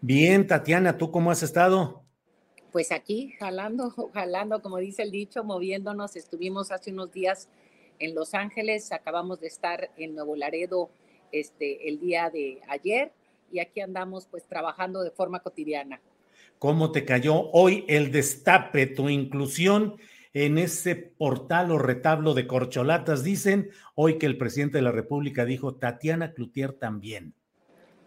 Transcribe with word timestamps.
Bien, 0.00 0.46
Tatiana, 0.46 0.96
¿tú 0.96 1.10
cómo 1.10 1.32
has 1.32 1.42
estado? 1.42 2.04
Pues 2.70 2.92
aquí, 2.92 3.32
jalando, 3.38 3.90
jalando, 4.14 4.62
como 4.62 4.78
dice 4.78 5.02
el 5.02 5.10
dicho, 5.10 5.42
moviéndonos. 5.42 6.14
Estuvimos 6.14 6.70
hace 6.70 6.92
unos 6.92 7.12
días 7.12 7.48
en 7.98 8.14
Los 8.14 8.34
Ángeles, 8.34 8.92
acabamos 8.92 9.40
de 9.40 9.48
estar 9.48 9.90
en 9.96 10.14
Nuevo 10.14 10.36
Laredo 10.36 10.90
este, 11.32 11.88
el 11.88 11.98
día 11.98 12.30
de 12.30 12.60
ayer 12.68 13.12
y 13.50 13.58
aquí 13.58 13.80
andamos 13.80 14.26
pues 14.26 14.46
trabajando 14.46 15.02
de 15.02 15.10
forma 15.10 15.40
cotidiana. 15.40 16.00
¿Cómo 16.60 16.92
te 16.92 17.04
cayó 17.04 17.50
hoy 17.50 17.84
el 17.88 18.12
destape, 18.12 18.86
tu 18.86 19.08
inclusión 19.08 19.96
en 20.32 20.58
ese 20.58 20.94
portal 20.94 21.72
o 21.72 21.78
retablo 21.78 22.34
de 22.34 22.46
corcholatas? 22.46 23.24
Dicen 23.24 23.70
hoy 23.96 24.18
que 24.18 24.26
el 24.26 24.38
presidente 24.38 24.78
de 24.78 24.82
la 24.82 24.92
República 24.92 25.44
dijo 25.44 25.74
Tatiana 25.74 26.34
Cloutier 26.34 26.72
también. 26.72 27.34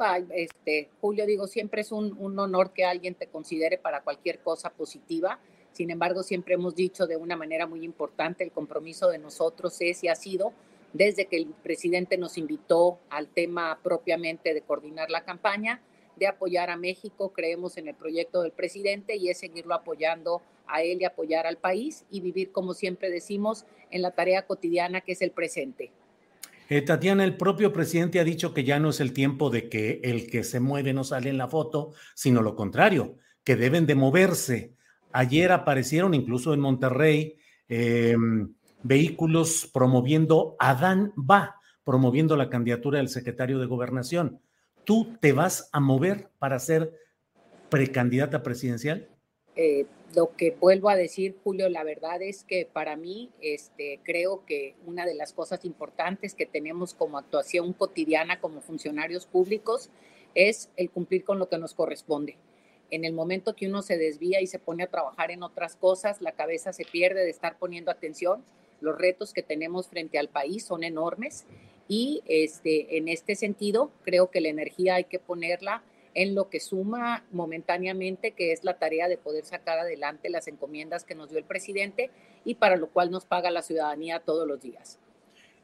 Ay, 0.01 0.25
Este, 0.31 0.89
Julio, 0.99 1.25
digo, 1.25 1.47
siempre 1.47 1.81
es 1.81 1.91
un, 1.91 2.15
un 2.17 2.37
honor 2.39 2.71
que 2.73 2.85
alguien 2.85 3.15
te 3.15 3.27
considere 3.27 3.77
para 3.77 4.01
cualquier 4.01 4.39
cosa 4.39 4.69
positiva. 4.71 5.39
Sin 5.71 5.91
embargo, 5.91 6.23
siempre 6.23 6.55
hemos 6.55 6.75
dicho 6.75 7.07
de 7.07 7.17
una 7.17 7.35
manera 7.35 7.67
muy 7.67 7.83
importante, 7.83 8.43
el 8.43 8.51
compromiso 8.51 9.09
de 9.09 9.19
nosotros 9.19 9.79
es 9.79 10.03
y 10.03 10.07
ha 10.07 10.15
sido 10.15 10.53
desde 10.93 11.25
que 11.25 11.37
el 11.37 11.47
presidente 11.47 12.17
nos 12.17 12.37
invitó 12.37 12.99
al 13.09 13.27
tema 13.27 13.79
propiamente 13.81 14.53
de 14.53 14.61
coordinar 14.61 15.09
la 15.09 15.23
campaña, 15.23 15.81
de 16.17 16.27
apoyar 16.27 16.69
a 16.69 16.77
México, 16.77 17.31
creemos 17.31 17.77
en 17.77 17.87
el 17.87 17.95
proyecto 17.95 18.41
del 18.41 18.51
presidente 18.51 19.15
y 19.15 19.29
es 19.29 19.39
seguirlo 19.39 19.73
apoyando 19.73 20.41
a 20.67 20.83
él 20.83 21.01
y 21.01 21.05
apoyar 21.05 21.47
al 21.47 21.57
país 21.57 22.05
y 22.11 22.21
vivir, 22.21 22.51
como 22.51 22.73
siempre 22.73 23.09
decimos, 23.09 23.65
en 23.89 24.01
la 24.01 24.11
tarea 24.11 24.45
cotidiana 24.45 25.01
que 25.01 25.13
es 25.13 25.21
el 25.21 25.31
presente. 25.31 25.91
Eh, 26.73 26.81
Tatiana, 26.83 27.25
el 27.25 27.35
propio 27.35 27.73
presidente 27.73 28.21
ha 28.21 28.23
dicho 28.23 28.53
que 28.53 28.63
ya 28.63 28.79
no 28.79 28.91
es 28.91 29.01
el 29.01 29.11
tiempo 29.11 29.49
de 29.49 29.67
que 29.67 29.99
el 30.05 30.27
que 30.27 30.45
se 30.45 30.61
mueve 30.61 30.93
no 30.93 31.03
sale 31.03 31.29
en 31.29 31.37
la 31.37 31.49
foto, 31.49 31.91
sino 32.15 32.41
lo 32.41 32.55
contrario, 32.55 33.17
que 33.43 33.57
deben 33.57 33.85
de 33.85 33.95
moverse. 33.95 34.73
Ayer 35.11 35.51
aparecieron 35.51 36.13
incluso 36.13 36.53
en 36.53 36.61
Monterrey 36.61 37.35
eh, 37.67 38.15
vehículos 38.83 39.69
promoviendo 39.73 40.55
Adán 40.59 41.11
va, 41.17 41.57
promoviendo 41.83 42.37
la 42.37 42.49
candidatura 42.49 42.99
del 42.99 43.09
secretario 43.09 43.59
de 43.59 43.65
gobernación. 43.65 44.39
¿Tú 44.85 45.17
te 45.19 45.33
vas 45.33 45.67
a 45.73 45.81
mover 45.81 46.29
para 46.39 46.57
ser 46.57 46.93
precandidata 47.67 48.43
presidencial? 48.43 49.09
Eh, 49.55 49.85
lo 50.15 50.35
que 50.35 50.51
vuelvo 50.51 50.89
a 50.89 50.95
decir, 50.95 51.37
Julio, 51.43 51.69
la 51.69 51.83
verdad 51.83 52.21
es 52.21 52.43
que 52.43 52.65
para 52.65 52.95
mí 52.95 53.29
este, 53.41 53.99
creo 54.03 54.45
que 54.45 54.75
una 54.85 55.05
de 55.05 55.15
las 55.15 55.33
cosas 55.33 55.63
importantes 55.63 56.35
que 56.35 56.45
tenemos 56.45 56.93
como 56.93 57.17
actuación 57.17 57.73
cotidiana 57.73 58.39
como 58.39 58.61
funcionarios 58.61 59.25
públicos 59.25 59.89
es 60.35 60.69
el 60.75 60.89
cumplir 60.89 61.23
con 61.23 61.39
lo 61.39 61.47
que 61.47 61.57
nos 61.57 61.73
corresponde. 61.73 62.37
En 62.89 63.05
el 63.05 63.13
momento 63.13 63.55
que 63.55 63.67
uno 63.67 63.81
se 63.81 63.97
desvía 63.97 64.41
y 64.41 64.47
se 64.47 64.59
pone 64.59 64.83
a 64.83 64.87
trabajar 64.87 65.31
en 65.31 65.43
otras 65.43 65.77
cosas, 65.77 66.21
la 66.21 66.33
cabeza 66.33 66.73
se 66.73 66.83
pierde 66.83 67.23
de 67.23 67.29
estar 67.29 67.57
poniendo 67.57 67.89
atención. 67.89 68.43
Los 68.81 68.97
retos 68.97 69.31
que 69.31 69.43
tenemos 69.43 69.87
frente 69.87 70.19
al 70.19 70.27
país 70.27 70.65
son 70.65 70.83
enormes 70.83 71.45
y 71.87 72.21
este, 72.25 72.97
en 72.97 73.07
este 73.07 73.35
sentido 73.35 73.91
creo 74.03 74.29
que 74.29 74.41
la 74.41 74.49
energía 74.49 74.95
hay 74.95 75.05
que 75.05 75.19
ponerla 75.19 75.83
en 76.13 76.35
lo 76.35 76.49
que 76.49 76.59
suma 76.59 77.23
momentáneamente, 77.31 78.31
que 78.31 78.51
es 78.51 78.63
la 78.63 78.77
tarea 78.77 79.07
de 79.07 79.17
poder 79.17 79.45
sacar 79.45 79.79
adelante 79.79 80.29
las 80.29 80.47
encomiendas 80.47 81.03
que 81.03 81.15
nos 81.15 81.29
dio 81.29 81.39
el 81.39 81.45
presidente 81.45 82.11
y 82.45 82.55
para 82.55 82.75
lo 82.75 82.89
cual 82.89 83.11
nos 83.11 83.25
paga 83.25 83.51
la 83.51 83.61
ciudadanía 83.61 84.19
todos 84.19 84.47
los 84.47 84.61
días. 84.61 84.99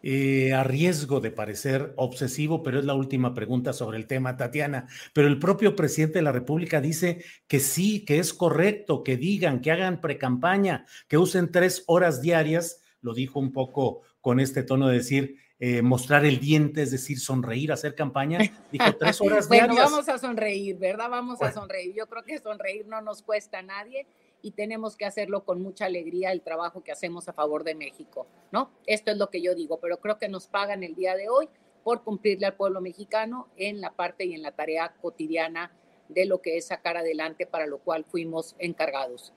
Eh, 0.03 0.53
a 0.53 0.63
riesgo 0.63 1.19
de 1.19 1.31
parecer 1.31 1.93
obsesivo, 1.95 2.61
pero 2.61 2.79
es 2.79 2.85
la 2.85 2.93
última 2.93 3.33
pregunta 3.33 3.73
sobre 3.73 3.97
el 3.97 4.05
tema, 4.05 4.37
Tatiana. 4.37 4.87
Pero 5.11 5.27
el 5.27 5.39
propio 5.39 5.75
presidente 5.75 6.19
de 6.19 6.23
la 6.23 6.31
República 6.31 6.81
dice 6.81 7.23
que 7.47 7.59
sí, 7.59 8.05
que 8.05 8.19
es 8.19 8.33
correcto, 8.33 9.03
que 9.03 9.17
digan, 9.17 9.59
que 9.59 9.71
hagan 9.71 9.99
precampaña, 9.99 10.85
que 11.07 11.17
usen 11.17 11.51
tres 11.51 11.83
horas 11.87 12.21
diarias, 12.21 12.81
lo 13.01 13.15
dijo 13.15 13.39
un 13.39 13.51
poco 13.51 14.01
con 14.21 14.39
este 14.39 14.61
tono 14.61 14.87
de 14.87 14.97
decir, 14.97 15.37
eh, 15.59 15.81
mostrar 15.81 16.23
el 16.25 16.39
diente, 16.39 16.83
es 16.83 16.91
decir, 16.91 17.19
sonreír, 17.19 17.71
hacer 17.71 17.95
campaña. 17.95 18.39
Dijo 18.71 18.85
tres 18.99 19.19
horas 19.21 19.47
bueno, 19.47 19.73
diarias. 19.73 19.91
vamos 19.91 20.09
a 20.09 20.17
sonreír, 20.19 20.77
¿verdad? 20.77 21.09
Vamos 21.09 21.41
a 21.41 21.51
sonreír. 21.51 21.95
Yo 21.95 22.07
creo 22.07 22.23
que 22.23 22.37
sonreír 22.39 22.85
no 22.87 23.01
nos 23.01 23.23
cuesta 23.23 23.59
a 23.59 23.63
nadie 23.63 24.05
y 24.41 24.51
tenemos 24.51 24.95
que 24.95 25.05
hacerlo 25.05 25.45
con 25.45 25.61
mucha 25.61 25.85
alegría 25.85 26.31
el 26.31 26.41
trabajo 26.41 26.83
que 26.83 26.91
hacemos 26.91 27.27
a 27.27 27.33
favor 27.33 27.63
de 27.63 27.73
México, 27.73 28.27
¿no? 28.51 28.71
Esto 28.85 29.11
es 29.11 29.17
lo 29.17 29.29
que 29.29 29.41
yo 29.41 29.55
digo, 29.55 29.79
pero 29.79 29.99
creo 29.99 30.19
que 30.19 30.29
nos 30.29 30.47
pagan 30.47 30.83
el 30.83 30.93
día 30.93 31.15
de 31.15 31.27
hoy 31.29 31.49
por 31.83 32.03
cumplirle 32.03 32.45
al 32.45 32.55
pueblo 32.55 32.79
mexicano 32.79 33.47
en 33.57 33.81
la 33.81 33.91
parte 33.91 34.25
y 34.25 34.33
en 34.33 34.43
la 34.43 34.51
tarea 34.51 34.93
cotidiana 35.01 35.71
de 36.09 36.25
lo 36.25 36.41
que 36.41 36.57
es 36.57 36.67
sacar 36.67 36.97
adelante 36.97 37.47
para 37.47 37.65
lo 37.65 37.79
cual 37.79 38.05
fuimos 38.05 38.55
encargados. 38.59 39.33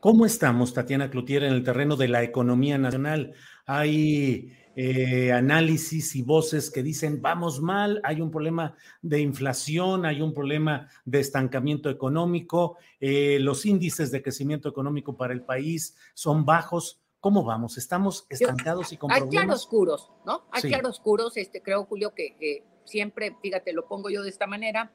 ¿Cómo 0.00 0.26
estamos, 0.26 0.74
Tatiana 0.74 1.10
Cloutier, 1.10 1.42
en 1.44 1.52
el 1.52 1.64
terreno 1.64 1.96
de 1.96 2.08
la 2.08 2.22
economía 2.22 2.78
nacional? 2.78 3.32
Hay 3.64 4.52
eh, 4.76 5.32
análisis 5.32 6.14
y 6.14 6.22
voces 6.22 6.70
que 6.70 6.82
dicen 6.82 7.20
vamos 7.22 7.60
mal, 7.60 8.00
hay 8.04 8.20
un 8.20 8.30
problema 8.30 8.76
de 9.02 9.20
inflación, 9.20 10.04
hay 10.04 10.20
un 10.20 10.34
problema 10.34 10.88
de 11.04 11.20
estancamiento 11.20 11.88
económico, 11.90 12.76
eh, 13.00 13.38
los 13.40 13.64
índices 13.64 14.10
de 14.10 14.22
crecimiento 14.22 14.68
económico 14.68 15.16
para 15.16 15.32
el 15.32 15.42
país 15.42 15.96
son 16.14 16.44
bajos. 16.44 17.00
¿Cómo 17.18 17.42
vamos? 17.42 17.76
¿Estamos 17.78 18.26
estancados 18.28 18.92
y 18.92 18.98
con 18.98 19.10
Hay 19.10 19.20
problemas? 19.22 19.44
claroscuros, 19.46 20.12
¿no? 20.24 20.42
Hay 20.52 20.62
Sí. 20.62 20.68
claroscuros, 20.68 21.36
este, 21.36 21.62
creo, 21.62 21.84
Julio, 21.86 22.12
que 22.14 22.62
siempre, 22.84 23.34
fíjate, 23.42 23.72
lo 23.72 23.88
pongo 23.88 24.10
yo 24.10 24.22
de 24.22 24.28
esta 24.28 24.46
manera, 24.46 24.92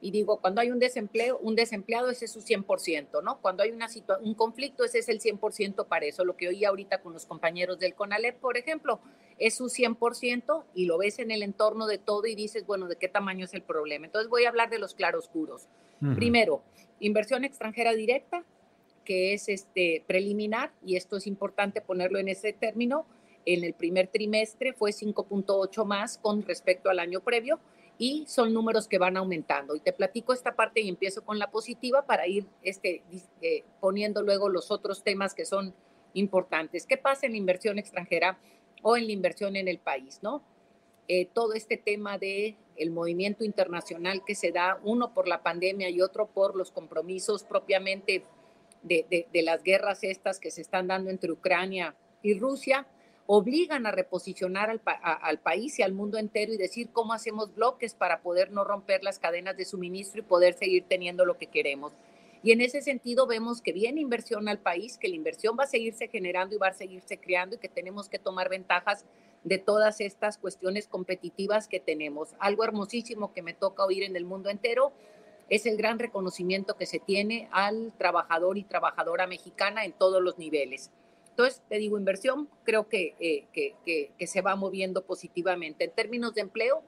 y 0.00 0.12
digo, 0.12 0.40
cuando 0.40 0.60
hay 0.60 0.70
un 0.70 0.78
desempleo, 0.78 1.38
un 1.38 1.56
desempleado, 1.56 2.08
ese 2.10 2.26
es 2.26 2.32
su 2.32 2.40
100%, 2.40 3.20
¿no? 3.22 3.40
Cuando 3.40 3.64
hay 3.64 3.70
una 3.70 3.88
un 4.22 4.34
conflicto, 4.34 4.84
ese 4.84 4.98
es 5.00 5.08
el 5.08 5.20
100% 5.20 5.86
para 5.86 6.06
eso. 6.06 6.24
Lo 6.24 6.36
que 6.36 6.48
oí 6.48 6.64
ahorita 6.64 7.00
con 7.00 7.12
los 7.12 7.26
compañeros 7.26 7.80
del 7.80 7.94
CONALEP, 7.94 8.38
por 8.38 8.56
ejemplo, 8.56 9.00
es 9.38 9.56
su 9.56 9.64
100% 9.64 10.64
y 10.74 10.86
lo 10.86 10.98
ves 10.98 11.18
en 11.18 11.32
el 11.32 11.42
entorno 11.42 11.86
de 11.86 11.98
todo 11.98 12.26
y 12.26 12.36
dices, 12.36 12.64
bueno, 12.64 12.86
¿de 12.86 12.96
qué 12.96 13.08
tamaño 13.08 13.44
es 13.44 13.54
el 13.54 13.62
problema? 13.62 14.06
Entonces 14.06 14.28
voy 14.28 14.44
a 14.44 14.50
hablar 14.50 14.70
de 14.70 14.78
los 14.78 14.94
claroscuros. 14.94 15.66
Ujú. 16.00 16.14
Primero, 16.14 16.62
inversión 17.00 17.44
extranjera 17.44 17.92
directa, 17.94 18.44
que 19.04 19.32
es 19.32 19.48
este 19.48 20.04
preliminar, 20.06 20.70
y 20.84 20.96
esto 20.96 21.16
es 21.16 21.26
importante 21.26 21.80
ponerlo 21.80 22.20
en 22.20 22.28
ese 22.28 22.52
término, 22.52 23.06
en 23.46 23.64
el 23.64 23.74
primer 23.74 24.08
trimestre 24.08 24.74
fue 24.74 24.92
5.8 24.92 25.84
más 25.84 26.18
con 26.18 26.42
respecto 26.42 26.90
al 26.90 26.98
año 26.98 27.20
previo 27.20 27.58
y 27.98 28.24
son 28.26 28.54
números 28.54 28.86
que 28.86 28.98
van 28.98 29.16
aumentando. 29.16 29.74
Y 29.74 29.80
te 29.80 29.92
platico 29.92 30.32
esta 30.32 30.54
parte 30.54 30.80
y 30.80 30.88
empiezo 30.88 31.24
con 31.24 31.38
la 31.38 31.50
positiva 31.50 32.06
para 32.06 32.26
ir 32.26 32.46
este, 32.62 33.02
eh, 33.42 33.64
poniendo 33.80 34.22
luego 34.22 34.48
los 34.48 34.70
otros 34.70 35.02
temas 35.02 35.34
que 35.34 35.44
son 35.44 35.74
importantes. 36.14 36.86
¿Qué 36.86 36.96
pasa 36.96 37.26
en 37.26 37.32
la 37.32 37.38
inversión 37.38 37.78
extranjera 37.78 38.38
o 38.82 38.96
en 38.96 39.06
la 39.06 39.12
inversión 39.12 39.56
en 39.56 39.68
el 39.68 39.78
país? 39.78 40.20
¿no? 40.22 40.42
Eh, 41.08 41.26
todo 41.32 41.54
este 41.54 41.76
tema 41.76 42.18
de 42.18 42.56
el 42.76 42.90
movimiento 42.90 43.44
internacional 43.44 44.22
que 44.24 44.34
se 44.34 44.52
da, 44.52 44.78
uno 44.84 45.12
por 45.12 45.26
la 45.26 45.42
pandemia 45.42 45.90
y 45.90 46.00
otro 46.00 46.26
por 46.26 46.54
los 46.54 46.70
compromisos 46.70 47.44
propiamente 47.44 48.24
de, 48.82 49.26
las 49.42 49.62
guerras 49.62 50.04
estas 50.04 50.38
que 50.38 50.50
se 50.50 50.60
están 50.60 50.86
dando 50.86 51.10
entre 51.10 51.32
Ucrania 51.32 51.96
y 52.22 52.38
Rusia, 52.38 52.86
obligan 53.30 53.84
a 53.84 53.90
reposicionar 53.90 54.70
al, 54.70 55.38
país 55.40 55.78
y 55.78 55.82
al 55.82 55.92
mundo 55.92 56.16
entero 56.16 56.50
y 56.50 56.56
decir 56.56 56.88
cómo 56.94 57.12
hacemos 57.12 57.54
bloques 57.54 57.92
para 57.92 58.22
poder 58.22 58.52
no 58.52 58.64
romper 58.64 59.04
las 59.04 59.18
cadenas 59.18 59.54
de 59.54 59.66
suministro 59.66 60.20
y 60.20 60.24
poder 60.24 60.54
seguir 60.54 60.86
teniendo 60.88 61.26
lo 61.26 61.36
que 61.36 61.46
queremos. 61.46 61.92
Y 62.42 62.52
en 62.52 62.62
ese 62.62 62.80
sentido 62.80 63.26
vemos 63.26 63.60
que 63.60 63.74
viene 63.74 64.00
inversión 64.00 64.48
al 64.48 64.60
país, 64.60 64.96
que 64.96 65.08
la 65.08 65.14
inversión 65.14 65.58
va 65.60 65.64
a 65.64 65.66
seguirse 65.66 66.08
generando 66.08 66.54
y 66.54 66.58
va 66.58 66.68
a 66.68 66.72
seguirse 66.72 67.18
creando 67.18 67.56
y 67.56 67.58
que 67.58 67.68
tenemos 67.68 68.08
que 68.08 68.18
tomar 68.18 68.48
ventajas 68.48 69.04
de 69.44 69.58
todas 69.58 70.00
estas 70.00 70.38
cuestiones 70.38 70.88
competitivas 70.88 71.68
que 71.68 71.80
tenemos. 71.80 72.30
Algo 72.38 72.64
hermosísimo 72.64 73.34
que 73.34 73.42
me 73.42 73.52
toca 73.52 73.84
oír 73.84 74.04
en 74.04 74.16
el 74.16 74.24
mundo 74.24 74.48
entero 74.48 74.90
es 75.50 75.66
el 75.66 75.76
gran 75.76 75.98
reconocimiento 75.98 76.76
que 76.76 76.86
se 76.86 76.98
tiene 76.98 77.50
al 77.52 77.92
trabajador 77.98 78.56
y 78.56 78.64
trabajadora 78.64 79.26
mexicana 79.26 79.84
en 79.84 79.92
todos 79.92 80.22
los 80.22 80.38
niveles. 80.38 80.90
Entonces, 81.38 81.62
te 81.68 81.78
digo, 81.78 81.96
inversión 81.96 82.48
creo 82.64 82.88
que, 82.88 83.14
eh, 83.20 83.46
que, 83.52 84.10
que 84.18 84.26
se 84.26 84.42
va 84.42 84.56
moviendo 84.56 85.04
positivamente. 85.04 85.84
En 85.84 85.92
términos 85.92 86.34
de 86.34 86.40
empleo, 86.40 86.82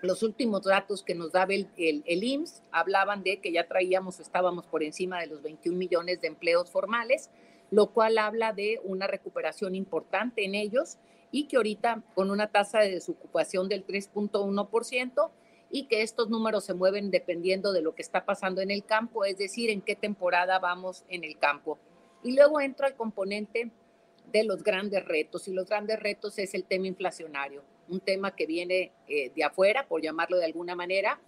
los 0.00 0.22
últimos 0.22 0.62
datos 0.62 1.02
que 1.02 1.14
nos 1.14 1.32
daba 1.32 1.52
el, 1.52 1.68
el, 1.76 2.24
IMSS 2.24 2.62
hablaban 2.70 3.22
de 3.22 3.40
que 3.40 3.52
ya 3.52 3.68
traíamos, 3.68 4.20
estábamos 4.20 4.64
por 4.64 4.82
encima 4.82 5.20
de 5.20 5.26
los 5.26 5.42
21 5.42 5.76
millones 5.76 6.22
de 6.22 6.28
empleos 6.28 6.70
formales, 6.70 7.28
lo 7.70 7.88
cual 7.88 8.16
habla 8.16 8.54
de 8.54 8.80
una 8.84 9.06
recuperación 9.06 9.74
importante 9.74 10.46
en 10.46 10.54
ellos 10.54 10.96
y 11.30 11.44
que 11.44 11.58
ahorita 11.58 12.02
con 12.14 12.30
una 12.30 12.46
tasa 12.46 12.78
de 12.78 12.92
desocupación 12.92 13.68
del 13.68 13.86
3.1% 13.86 15.30
y 15.70 15.88
que 15.88 16.00
estos 16.00 16.30
números 16.30 16.64
se 16.64 16.72
mueven 16.72 17.10
dependiendo 17.10 17.74
de 17.74 17.82
lo 17.82 17.94
que 17.94 18.00
está 18.00 18.24
pasando 18.24 18.62
en 18.62 18.70
el 18.70 18.82
campo, 18.82 19.26
es 19.26 19.36
decir, 19.36 19.68
en 19.68 19.82
qué 19.82 19.94
temporada 19.94 20.58
vamos 20.58 21.04
en 21.10 21.22
el 21.22 21.38
campo. 21.38 21.78
Y 22.22 22.32
luego 22.34 22.60
entra 22.60 22.88
el 22.88 22.94
componente 22.94 23.70
de 24.32 24.44
los 24.44 24.62
grandes 24.62 25.04
retos 25.04 25.48
y 25.48 25.52
los 25.52 25.68
grandes 25.68 26.00
retos 26.00 26.38
es 26.38 26.54
el 26.54 26.64
tema 26.64 26.86
inflacionario 26.86 27.62
un 27.88 28.00
tema 28.00 28.34
que 28.34 28.46
viene 28.46 28.92
eh, 29.08 29.30
de 29.34 29.44
afuera, 29.44 29.86
por 29.86 30.02
llamarlo 30.02 30.38
de 30.38 30.46
alguna 30.46 30.74
manera, 30.74 31.20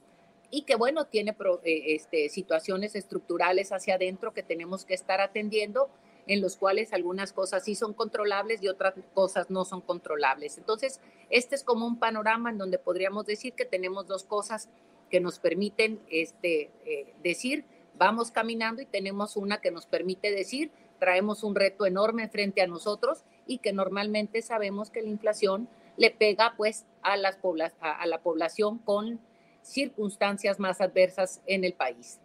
y 0.50 0.62
que, 0.62 0.76
bueno, 0.76 1.06
tiene 1.06 1.36
eh, 1.64 1.94
este, 1.94 2.28
situaciones 2.28 2.94
estructurales 2.94 3.72
hacia 3.72 3.94
adentro 3.94 4.32
que 4.32 4.42
tenemos 4.42 4.84
que 4.84 4.94
estar 4.94 5.20
atendiendo, 5.20 5.90
en 6.26 6.40
los 6.40 6.56
cuales 6.56 6.92
algunas 6.92 7.32
cosas 7.32 7.64
sí 7.64 7.74
son 7.74 7.92
controlables 7.92 8.62
y 8.62 8.68
otras 8.68 8.94
cosas 9.12 9.50
no 9.50 9.64
son 9.64 9.82
controlables. 9.82 10.56
Entonces, 10.56 11.00
este 11.28 11.54
es 11.54 11.64
como 11.64 11.86
un 11.86 11.98
panorama 11.98 12.50
en 12.50 12.56
donde 12.56 12.78
podríamos 12.78 13.26
decir 13.26 13.52
que 13.52 13.66
tenemos 13.66 14.06
dos 14.06 14.24
cosas 14.24 14.70
que 15.10 15.20
nos 15.20 15.38
permiten 15.38 16.00
este, 16.08 16.70
eh, 16.86 17.12
decir, 17.22 17.64
vamos 17.96 18.30
caminando 18.30 18.80
y 18.80 18.86
tenemos 18.86 19.36
una 19.36 19.60
que 19.60 19.70
nos 19.70 19.84
permite 19.86 20.30
decir, 20.30 20.70
traemos 20.98 21.42
un 21.44 21.54
reto 21.54 21.86
enorme 21.86 22.28
frente 22.28 22.62
a 22.62 22.66
nosotros 22.66 23.24
y 23.46 23.58
que 23.58 23.72
normalmente 23.72 24.42
sabemos 24.42 24.90
que 24.90 25.02
la 25.02 25.08
inflación 25.08 25.68
le 25.96 26.10
pega 26.10 26.54
pues 26.56 26.86
a, 27.02 27.16
las 27.16 27.38
a, 27.80 28.06
la 28.06 28.22
población 28.22 28.78
con 28.78 29.20
circunstancias 29.62 30.58
más 30.58 30.80
adversas 30.80 31.40
en 31.46 31.64
el 31.64 31.74
país. 31.74 32.20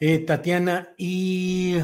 Eh, 0.00 0.18
Tatiana, 0.20 0.92
y 0.96 1.76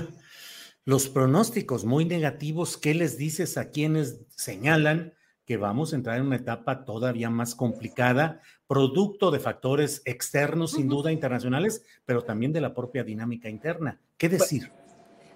los 0.84 1.08
pronósticos 1.08 1.84
muy 1.84 2.04
negativos, 2.04 2.76
¿qué 2.76 2.94
les 2.94 3.16
dices 3.16 3.56
a 3.56 3.70
quienes 3.70 4.20
señalan 4.36 5.14
que 5.44 5.56
vamos 5.56 5.92
a 5.92 5.96
entrar 5.96 6.18
en 6.18 6.26
una 6.26 6.36
etapa 6.36 6.84
todavía 6.84 7.30
más 7.30 7.54
complicada, 7.54 8.40
producto 8.66 9.30
de 9.30 9.38
factores 9.38 10.02
externos, 10.04 10.72
sin 10.72 10.88
duda, 10.88 11.12
internacionales, 11.12 11.84
pero 12.04 12.22
también 12.22 12.52
de 12.52 12.60
la 12.60 12.74
propia 12.74 13.04
dinámica 13.04 13.48
interna? 13.48 14.00
¿Qué 14.18 14.28
decir? 14.28 14.72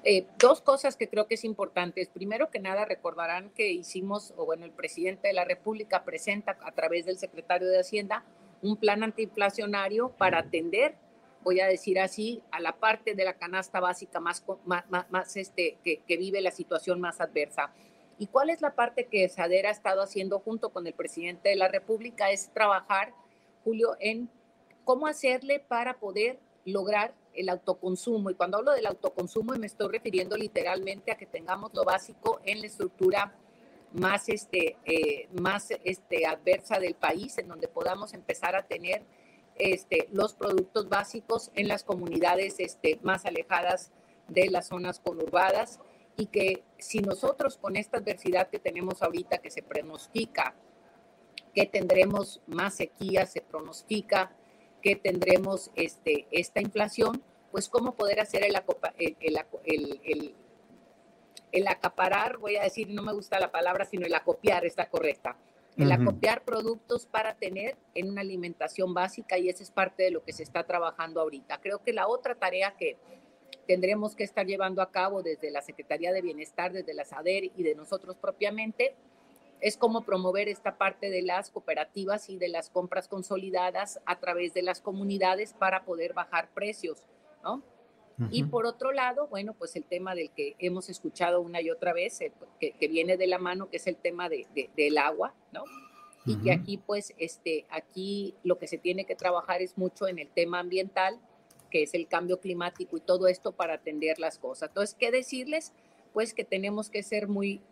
Eh, 0.02 0.26
dos 0.38 0.62
cosas 0.62 0.97
que 0.97 1.08
creo 1.08 1.26
que 1.26 1.35
es 1.35 1.44
importantes. 1.44 2.08
Primero 2.08 2.50
que 2.50 2.58
nada, 2.58 2.87
recordarán 2.87 3.50
que 3.50 3.70
hicimos, 3.70 4.32
o 4.37 4.47
bueno, 4.47 4.64
el 4.64 4.73
presidente 4.73 5.29
de 5.29 5.35
la 5.35 5.44
República 5.44 6.05
presenta 6.05 6.56
a 6.62 6.73
través 6.73 7.05
del 7.05 7.19
secretario 7.19 7.69
de 7.69 7.81
Hacienda 7.81 8.25
un 8.62 8.76
plan 8.76 9.02
antiinflacionario 9.02 10.11
para 10.17 10.38
atender, 10.38 10.94
voy 11.43 11.61
a 11.61 11.67
decir 11.67 12.00
así, 12.00 12.43
a 12.50 12.61
la 12.61 12.76
parte 12.76 13.14
de 13.14 13.25
la 13.25 13.35
canasta 13.35 13.81
básica 13.81 14.20
más, 14.20 14.43
más, 14.64 15.37
este, 15.37 15.79
que, 15.85 16.02
que, 16.06 16.17
vive 16.17 16.41
la 16.41 16.50
situación 16.50 17.00
más 17.00 17.20
adversa. 17.20 17.73
¿Y 18.19 18.26
cuál 18.26 18.50
es 18.50 18.62
la 18.62 18.75
parte 18.75 19.06
que 19.06 19.29
Sadera 19.29 19.69
ha 19.69 19.73
estado 19.73 20.02
haciendo 20.02 20.41
junto 20.41 20.70
con 20.70 20.87
el 20.87 20.94
presidente 20.94 21.50
de 21.50 21.56
la 21.56 21.69
República? 21.69 22.31
Es 22.31 22.50
trabajar, 22.52 23.12
Julio, 23.64 23.97
en 24.00 24.31
cómo 24.85 25.06
hacerle 25.06 25.61
para 25.61 25.99
poder 25.99 26.38
lograr 26.64 27.14
el 27.41 27.49
autoconsumo. 27.49 28.31
Y 28.31 28.35
cuando 28.35 28.59
hablo 28.59 28.73
del 28.73 28.87
autoconsumo 28.87 29.55
me 29.55 29.67
estoy 29.67 29.89
refiriendo 29.89 30.37
literalmente 30.37 31.13
a 31.13 31.17
que 31.17 31.27
tengamos 31.27 31.73
lo 31.75 31.85
básico 31.85 32.41
en 32.45 32.61
la 32.61 32.67
estructura 32.67 33.35
más, 33.93 34.29
este, 34.29 34.77
eh, 34.85 35.29
más 35.41 35.71
este, 35.85 36.27
adversa 36.27 36.79
del 36.79 36.95
país, 36.95 37.39
en 37.39 37.49
donde 37.49 37.69
podamos 37.69 38.15
empezar 38.15 38.55
a 38.55 38.67
tener 38.67 39.03
este, 39.57 40.09
los 40.13 40.35
productos 40.35 40.89
básicos 40.89 41.51
en 41.55 41.69
las 41.69 41.85
comunidades 41.85 42.61
este, 42.61 42.99
más 43.03 43.27
alejadas 43.27 43.91
de 44.29 44.49
las 44.49 44.69
zonas 44.69 45.01
conurbadas 45.01 45.81
y 46.17 46.27
que 46.27 46.63
si 46.79 47.01
nosotros 47.01 47.57
con 47.57 47.77
esta 47.77 47.99
adversidad 47.99 48.49
que 48.49 48.59
tenemos 48.59 49.03
ahorita, 49.03 49.39
que 49.39 49.51
se 49.51 49.63
pronostica 49.63 50.55
que 51.55 51.67
tendremos 51.67 52.41
más 52.47 52.75
sequía, 52.77 53.27
se 53.27 53.41
pronostica 53.41 54.33
que 54.83 54.97
tendremos 54.97 55.71
este, 55.75 56.27
esta 56.31 56.61
inflación, 56.61 57.23
pues 57.50 57.69
cómo 57.69 57.94
poder 57.94 58.20
hacer 58.20 58.44
el, 58.44 58.55
el, 59.64 60.35
el, 61.52 61.69
acaparar, 61.69 62.38
voy 62.38 62.56
a 62.56 62.62
decir, 62.62 62.88
no 62.91 63.02
me 63.02 63.12
gusta 63.12 63.41
la 63.41 63.50
palabra, 63.50 63.85
sino 63.85 64.06
el 64.06 64.14
acopiar, 64.14 64.64
está 64.64 64.88
correcta. 64.88 65.37
El 65.76 65.93
acopiar 65.93 66.43
productos 66.44 67.06
para 67.06 67.37
tener 67.37 67.76
en 67.94 68.11
una 68.11 68.20
alimentación 68.20 68.93
básica 68.93 69.38
y 69.38 69.49
esa 69.49 69.62
es 69.62 69.70
parte 69.70 70.02
de 70.02 70.11
lo 70.11 70.23
que 70.23 70.32
se 70.35 70.43
está 70.43 70.64
trabajando 70.64 71.23
ahorita. 71.23 71.58
Creo 71.62 71.82
que 71.82 71.94
la 71.94 72.06
otra 72.06 72.35
tarea 72.35 72.75
que 72.76 72.99
tendremos 73.67 74.14
que 74.14 74.25
estar 74.25 74.44
llevando 74.47 74.82
a 74.82 74.91
cabo 74.91 75.23
desde 75.23 75.50
la 75.50 75.62
Secretaría 75.62 76.12
de 76.12 76.20
Bienestar, 76.20 76.73
desde 76.73 76.93
la 76.93 77.06
SADER 77.06 77.44
y 77.56 77.62
de 77.62 77.75
nosotros 77.75 78.17
propiamente, 78.17 78.94
es 79.61 79.76
cómo 79.76 80.02
promover 80.02 80.49
esta 80.49 80.76
parte 80.76 81.11
de 81.11 81.23
las 81.23 81.50
cooperativas 81.50 82.29
y 82.31 82.37
de 82.37 82.49
las 82.49 82.70
compras 82.70 83.08
consolidadas 83.08 84.00
a 84.06 84.19
través 84.19 84.55
de 84.55 84.62
las 84.62 84.80
comunidades 84.80 85.54
para 85.54 85.85
poder 85.85 86.14
bajar 86.14 86.49
precios, 86.52 87.02
¿no? 87.42 87.62
Y 88.30 88.44
por 88.44 88.66
otro 88.66 88.92
lado, 88.92 89.28
bueno, 89.28 89.54
pues 89.54 89.76
el 89.76 89.85
tema 89.85 90.14
del 90.14 90.30
que 90.30 90.54
hemos 90.59 90.90
escuchado 90.90 91.40
una 91.40 91.62
y 91.62 91.70
otra 91.70 91.94
vez, 91.94 92.18
que, 92.61 92.88
viene 92.88 93.16
de 93.16 93.26
la 93.26 93.38
mano, 93.38 93.70
que 93.70 93.78
es 93.78 93.87
el 93.87 93.97
tema 93.97 94.28
de, 94.28 94.47
del 94.76 94.99
agua, 94.99 95.32
¿no? 95.52 95.64
Y 96.26 96.37
que 96.37 96.52
aquí, 96.52 96.76
pues, 96.76 97.14
este, 97.16 97.64
aquí 97.70 98.35
lo 98.42 98.59
que 98.59 98.66
se 98.66 98.76
tiene 98.76 99.06
que 99.06 99.16
trabajar 99.16 99.62
es 99.62 99.78
mucho 99.78 100.06
en 100.06 100.18
el 100.18 100.28
tema 100.28 100.59
ambiental, 100.59 101.18
que 101.70 101.82
es 101.82 101.94
el 101.94 102.09
cambio 102.09 102.40
climático 102.40 102.99
y 102.99 103.00
todo 103.00 103.26
esto 103.26 103.52
para 103.52 103.75
atender 103.75 104.18
las 104.18 104.38
cosas. 104.38 104.68
Entonces, 104.68 104.94
¿qué 104.99 105.11
decirles? 105.11 105.73
Pues 106.12 106.35
que 106.35 106.44
tenemos 106.44 106.90
que 106.90 107.02
ser 107.02 107.26
muy 107.26 107.62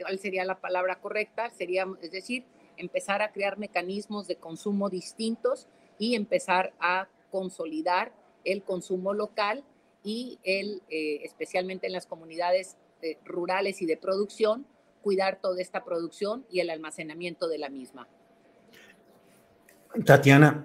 ¿cuál 0.00 0.18
sería 0.18 0.44
la 0.44 0.60
palabra 0.60 1.00
correcta? 1.00 1.50
Sería, 1.50 1.86
es 2.00 2.10
decir, 2.10 2.44
empezar 2.76 3.22
a 3.22 3.32
crear 3.32 3.58
mecanismos 3.58 4.26
de 4.26 4.36
consumo 4.36 4.90
distintos 4.90 5.66
y 5.98 6.14
empezar 6.14 6.72
a 6.80 7.08
consolidar 7.34 8.12
el 8.44 8.62
consumo 8.62 9.12
local 9.12 9.64
y 10.04 10.38
el, 10.44 10.82
eh, 10.88 11.22
especialmente 11.24 11.88
en 11.88 11.92
las 11.92 12.06
comunidades 12.06 12.76
eh, 13.02 13.18
rurales 13.24 13.82
y 13.82 13.86
de 13.86 13.96
producción, 13.96 14.64
cuidar 15.02 15.40
toda 15.42 15.60
esta 15.60 15.84
producción 15.84 16.46
y 16.48 16.60
el 16.60 16.70
almacenamiento 16.70 17.48
de 17.48 17.58
la 17.58 17.70
misma. 17.70 18.06
Tatiana, 20.06 20.64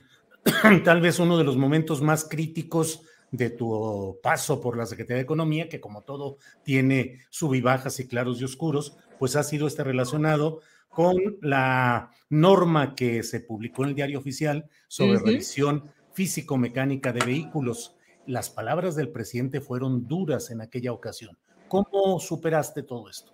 tal 0.84 1.02
vez 1.02 1.18
uno 1.18 1.36
de 1.36 1.44
los 1.44 1.58
momentos 1.58 2.00
más 2.00 2.26
críticos 2.26 3.02
de 3.30 3.50
tu 3.50 4.18
paso 4.22 4.62
por 4.62 4.78
la 4.78 4.86
Secretaría 4.86 5.16
de 5.16 5.24
Economía, 5.24 5.68
que 5.68 5.80
como 5.82 6.04
todo 6.04 6.38
tiene 6.62 7.18
subibajas 7.28 8.00
y 8.00 8.08
claros 8.08 8.40
y 8.40 8.44
oscuros, 8.44 8.96
pues 9.18 9.36
ha 9.36 9.42
sido 9.42 9.66
este 9.66 9.84
relacionado 9.84 10.62
con 10.92 11.16
la 11.40 12.10
norma 12.28 12.94
que 12.94 13.22
se 13.22 13.40
publicó 13.40 13.84
en 13.84 13.90
el 13.90 13.94
diario 13.94 14.18
oficial 14.18 14.68
sobre 14.88 15.18
revisión 15.18 15.90
físico-mecánica 16.12 17.12
de 17.12 17.24
vehículos. 17.24 17.96
Las 18.26 18.50
palabras 18.50 18.94
del 18.94 19.10
presidente 19.10 19.60
fueron 19.60 20.06
duras 20.06 20.50
en 20.50 20.60
aquella 20.60 20.92
ocasión. 20.92 21.36
¿Cómo 21.68 22.20
superaste 22.20 22.82
todo 22.82 23.08
esto? 23.08 23.32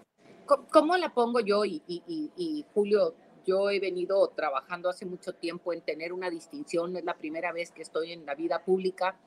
¿Cómo, 0.70 0.96
la 0.96 1.12
pongo 1.12 1.40
yo? 1.40 1.64
y, 1.64 2.64
Julio, 2.72 3.14
yo 3.48 3.70
he 3.70 3.80
venido 3.80 4.28
trabajando 4.28 4.90
hace 4.90 5.06
mucho 5.06 5.32
tiempo 5.32 5.72
en 5.72 5.80
tener 5.80 6.12
una 6.12 6.28
distinción, 6.28 6.96
es 6.96 7.04
la 7.04 7.16
primera 7.16 7.50
vez 7.50 7.70
que 7.70 7.82
estoy 7.82 8.12
en 8.12 8.26
la 8.26 8.34
vida 8.34 8.62
pública 8.62 9.18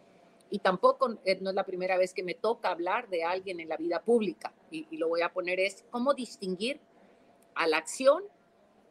y 0.52 0.60
tampoco 0.60 1.18
eh, 1.26 1.40
no 1.42 1.50
es 1.50 1.56
la 1.56 1.66
primera 1.66 1.98
vez 1.98 2.14
que 2.14 2.22
me 2.22 2.36
toca 2.36 2.70
hablar 2.70 3.10
de 3.10 3.24
alguien 3.24 3.60
en 3.60 3.70
la 3.70 3.78
vida 3.78 4.04
pública. 4.04 4.54
Y, 4.70 4.86
lo 4.98 5.08
voy 5.08 5.22
a 5.22 5.34
poner 5.34 5.60
es 5.60 5.86
cómo 5.90 6.14
distinguir 6.14 6.80
a 7.56 7.68
la 7.68 7.78
acción 7.78 8.24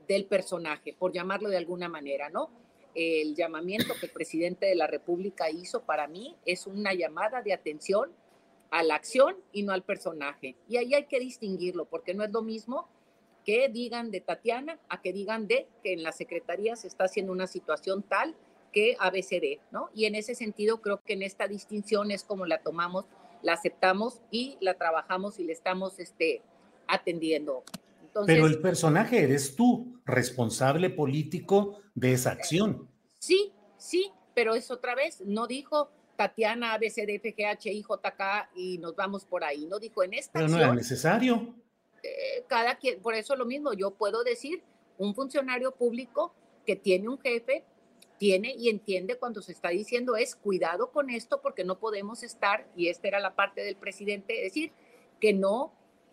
del 0.08 0.24
personaje, 0.26 0.92
por 0.92 1.12
llamarlo 1.12 1.48
de 1.48 1.56
alguna 1.56 1.88
manera, 1.88 2.30
¿no? 2.30 2.50
El 2.94 3.36
llamamiento 3.36 3.94
que 3.98 4.06
el 4.06 4.12
presidente 4.12 4.66
de 4.66 4.74
la 4.74 4.86
República 4.86 5.50
hizo 5.50 5.82
para 5.82 6.08
mí 6.08 6.36
es 6.44 6.66
una 6.66 6.92
llamada 6.94 7.42
de 7.42 7.52
atención 7.52 8.10
a 8.70 8.82
la 8.82 8.96
acción 8.96 9.36
y 9.52 9.62
no 9.62 9.72
al 9.72 9.82
personaje. 9.82 10.56
Y 10.68 10.76
ahí 10.76 10.94
hay 10.94 11.04
que 11.04 11.20
distinguirlo, 11.20 11.84
porque 11.84 12.14
no 12.14 12.24
es 12.24 12.30
lo 12.30 12.42
mismo 12.42 12.88
que 13.44 13.68
digan 13.68 14.10
de 14.10 14.20
Tatiana 14.20 14.78
a 14.88 15.00
que 15.00 15.12
digan 15.12 15.46
de 15.46 15.66
que 15.82 15.92
en 15.92 16.02
la 16.02 16.12
Secretaría 16.12 16.76
se 16.76 16.88
está 16.88 17.04
haciendo 17.04 17.32
una 17.32 17.46
situación 17.46 18.02
tal 18.02 18.34
que 18.72 18.96
ABCD, 18.98 19.60
¿no? 19.70 19.90
Y 19.94 20.04
en 20.04 20.14
ese 20.14 20.34
sentido 20.34 20.80
creo 20.80 21.00
que 21.00 21.14
en 21.14 21.22
esta 21.22 21.48
distinción 21.48 22.10
es 22.10 22.24
como 22.24 22.46
la 22.46 22.58
tomamos, 22.58 23.06
la 23.42 23.54
aceptamos 23.54 24.20
y 24.30 24.56
la 24.60 24.74
trabajamos 24.74 25.38
y 25.38 25.44
le 25.44 25.52
estamos 25.52 25.98
este, 25.98 26.42
atendiendo. 26.86 27.64
Pero 28.26 28.46
el 28.46 28.60
personaje 28.60 29.22
eres 29.22 29.54
tú, 29.54 30.00
responsable 30.04 30.90
político 30.90 31.78
de 31.94 32.12
esa 32.12 32.32
acción. 32.32 32.88
Sí, 33.18 33.52
sí, 33.76 34.10
pero 34.34 34.54
es 34.54 34.70
otra 34.70 34.94
vez, 34.94 35.20
no 35.24 35.46
dijo 35.46 35.90
Tatiana 36.16 36.74
ABCDFGH 36.74 37.70
JK 37.70 38.50
y 38.56 38.78
nos 38.78 38.94
vamos 38.96 39.24
por 39.24 39.44
ahí, 39.44 39.66
no 39.66 39.78
dijo 39.78 40.02
en 40.02 40.14
esta 40.14 40.32
Pero 40.32 40.48
no 40.48 40.58
era 40.58 40.74
necesario. 40.74 41.54
Eh, 42.02 42.44
cada 42.46 42.76
quien, 42.76 43.00
por 43.00 43.14
eso 43.14 43.36
lo 43.36 43.46
mismo, 43.46 43.72
yo 43.74 43.92
puedo 43.92 44.24
decir, 44.24 44.62
un 44.98 45.14
funcionario 45.14 45.72
público 45.72 46.34
que 46.66 46.76
tiene 46.76 47.08
un 47.08 47.18
jefe, 47.18 47.64
tiene 48.18 48.54
y 48.54 48.68
entiende 48.68 49.16
cuando 49.16 49.40
se 49.40 49.52
está 49.52 49.70
diciendo 49.70 50.14
es 50.14 50.36
cuidado 50.36 50.90
con 50.90 51.08
esto 51.08 51.40
porque 51.40 51.64
no 51.64 51.78
podemos 51.78 52.22
estar, 52.22 52.66
y 52.76 52.88
esta 52.88 53.08
era 53.08 53.20
la 53.20 53.34
parte 53.34 53.62
del 53.62 53.76
presidente, 53.76 54.34
decir 54.42 54.72
que 55.20 55.32
no, 55.32 55.72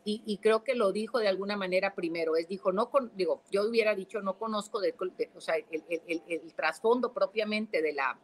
y, 0.09 0.37
creo 0.37 0.63
que 0.63 0.73
lo 0.73 0.93
dijo 0.93 1.19
de 1.19 1.27
alguna 1.27 1.57
manera 1.57 1.93
primero, 1.93 2.37
es 2.37 2.47
dijo, 2.47 2.71
no, 2.71 2.89
con, 2.89 3.11
digo, 3.17 3.41
yo 3.51 3.67
hubiera 3.67 3.93
dicho, 3.93 4.21
no 4.21 4.37
conozco 4.37 4.79
de, 4.79 4.95
o 5.35 5.41
sea, 5.41 5.55
el, 5.57 5.83
el, 5.89 6.23
el, 6.29 6.53
trasfondo 6.53 7.11
propiamente 7.11 7.81
de 7.81 7.91
la, 7.91 8.17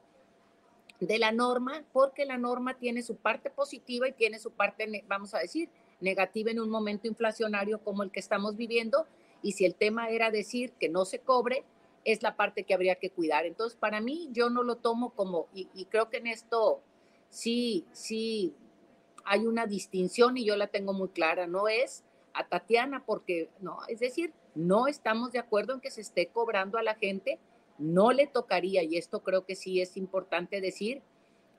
de 1.02 1.20
la 1.20 1.34
norma, 1.34 1.84
porque 1.92 2.26
la 2.26 2.38
norma 2.38 2.78
tiene 2.78 3.02
su 3.04 3.18
parte 3.18 3.50
positiva 3.50 4.08
y 4.08 4.14
tiene 4.14 4.40
su 4.40 4.52
parte, 4.52 5.04
vamos 5.08 5.34
a 5.34 5.40
decir, 5.40 5.70
negativa 6.00 6.52
en 6.52 6.62
un 6.62 6.70
momento 6.70 7.10
inflacionario 7.10 7.84
como 7.84 8.04
el 8.04 8.12
que 8.12 8.22
estamos 8.22 8.56
viviendo. 8.56 9.06
Y 9.42 9.52
si 9.52 9.66
el 9.66 9.76
tema 9.76 10.08
era 10.08 10.32
decir 10.32 10.72
que 10.80 10.88
no 10.88 11.04
se 11.04 11.20
cobre, 11.20 11.66
es 12.06 12.24
la 12.24 12.38
parte 12.38 12.64
que 12.64 12.74
habría 12.74 12.96
que 12.96 13.10
cuidar. 13.10 13.46
Entonces, 13.46 13.78
para 13.78 14.00
mí, 14.00 14.30
yo 14.32 14.50
no 14.50 14.64
lo 14.64 14.78
tomo 14.78 15.10
como, 15.10 15.48
y, 15.54 15.86
creo 15.86 16.10
que 16.10 16.18
en 16.18 16.28
esto 16.28 16.82
sí, 17.30 17.86
sí 17.92 18.54
hay 19.26 19.46
una 19.46 19.66
distinción 19.68 20.38
y 20.38 20.46
yo 20.46 20.56
la 20.56 20.68
tengo 20.68 20.94
muy 20.94 21.10
clara, 21.10 21.48
no 21.48 21.68
es 21.68 22.04
a 22.34 22.48
Tatiana 22.48 23.04
porque, 23.06 23.50
no, 23.60 23.80
es 23.88 24.00
decir, 24.00 24.34
no 24.56 24.88
estamos 24.88 25.32
de 25.32 25.40
acuerdo 25.40 25.74
en 25.74 25.82
que 25.82 25.92
se 25.92 26.02
esté 26.02 26.28
cobrando 26.28 26.78
a 26.78 26.84
la 26.84 26.96
gente, 26.96 27.40
no 27.78 28.12
le 28.12 28.28
tocaría, 28.28 28.84
y 28.84 28.98
esto 28.98 29.24
creo 29.24 29.46
que 29.46 29.56
sí 29.56 29.82
es 29.82 29.98
importante 29.98 30.62
decir, 30.62 31.02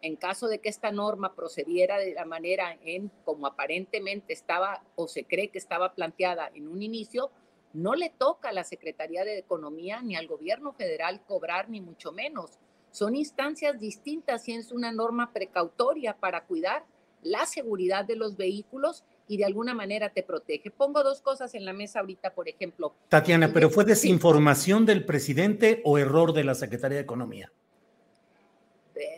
en 0.03 0.17
caso 0.17 0.49
de 0.49 0.59
que 0.59 0.69
esta 0.69 0.93
norma 0.93 1.35
procediera 1.35 1.99
de 1.99 2.13
la 2.13 2.27
manera 2.27 2.77
en 2.85 3.11
como 3.25 3.47
aparentemente 3.47 4.35
estaba 4.35 4.83
o 4.97 5.09
se 5.09 5.25
cree 5.25 5.49
que 5.49 5.59
estaba 5.59 5.95
planteada 5.95 6.51
en 6.55 6.69
un 6.69 6.83
inicio, 6.83 7.31
no 7.73 7.95
le 7.95 8.11
toca 8.11 8.51
a 8.51 8.53
la 8.53 8.65
Secretaría 8.65 9.25
de 9.25 9.39
Economía 9.39 10.03
ni 10.03 10.15
al 10.15 10.29
gobierno 10.29 10.73
federal 10.73 11.23
cobrar, 11.27 11.71
ni 11.71 11.81
mucho 11.81 12.13
menos. 12.13 12.59
Son 12.91 13.17
instancias 13.17 13.81
distintas 13.81 14.47
y 14.49 14.53
es 14.53 14.71
una 14.71 14.93
norma 14.93 15.33
precautoria 15.33 16.17
para 16.17 16.45
cuidar 16.45 16.85
la 17.25 17.47
seguridad 17.47 18.05
de 18.05 18.17
los 18.17 18.37
vehículos 18.37 19.03
y 19.27 19.39
de 19.39 19.45
alguna 19.45 19.75
manera 19.75 20.11
te 20.11 20.23
protege. 20.23 20.71
Pongo 20.71 21.03
dos 21.03 21.21
cosas 21.21 21.55
en 21.55 21.65
la 21.65 21.73
mesa 21.73 22.01
ahorita, 22.01 22.35
por 22.35 22.49
ejemplo. 22.49 22.95
Tatiana, 23.09 23.53
¿pero 23.53 23.71
fue 23.71 23.85
desinformación 23.85 24.87
del 24.87 25.05
presidente 25.05 25.81
o 25.85 25.99
error 25.99 26.33
de 26.33 26.45
la 26.45 26.55
Secretaría 26.55 26.99
de 26.99 27.03
Economía? 27.03 27.51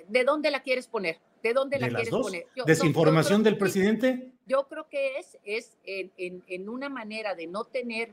¿de 0.09 0.25
dónde 0.25 0.51
la 0.51 0.63
quieres 0.63 0.87
poner? 0.87 1.19
¿De 1.43 1.53
dónde 1.53 1.79
la 1.79 1.89
quieres 1.89 2.11
poner? 2.11 2.47
¿Desinformación 2.67 3.43
del 3.43 3.59
presidente? 3.59 4.33
Yo 4.47 4.67
creo 4.69 4.89
que 4.89 5.19
es, 5.19 5.39
es 5.45 5.77
en, 5.85 6.69
una 6.69 6.89
manera 6.89 7.35
de 7.35 7.47
no 7.47 7.65
tener 7.65 8.13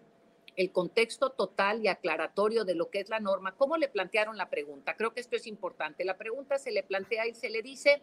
el 0.56 0.72
contexto 0.72 1.32
total 1.32 1.84
y 1.84 1.88
aclaratorio 1.88 2.64
de 2.64 2.76
lo 2.76 2.90
que 2.90 3.00
es 3.00 3.10
la 3.10 3.20
norma. 3.20 3.56
¿Cómo 3.56 3.78
le 3.78 3.88
plantearon 3.88 4.38
la 4.38 4.50
pregunta? 4.50 4.96
Creo 4.96 5.14
que 5.14 5.20
esto 5.20 5.36
es 5.36 5.48
importante. 5.48 6.06
La 6.06 6.18
pregunta 6.18 6.60
se 6.60 6.72
le 6.72 6.84
plantea 6.84 7.28
y 7.28 7.34
se 7.34 7.50
le 7.50 7.64
dice, 7.64 8.02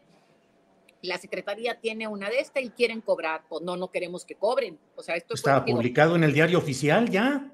la 1.03 1.19
Secretaría 1.19 1.81
tiene 1.81 2.09
una 2.09 2.29
de 2.29 2.41
esta 2.41 2.61
y 2.61 2.71
quieren 2.71 3.01
cobrar. 3.01 3.45
Pues 3.49 3.63
no, 3.63 3.77
no 3.77 3.91
queremos 3.91 4.25
que 4.25 4.35
cobren. 4.35 4.79
O 4.97 5.03
sea, 5.03 5.17
esto 5.17 5.35
¿Está 5.35 5.65
publicado 5.65 6.17
en 6.17 6.25
el 6.25 6.33
diario 6.33 6.59
oficial 6.59 7.09
ya? 7.09 7.53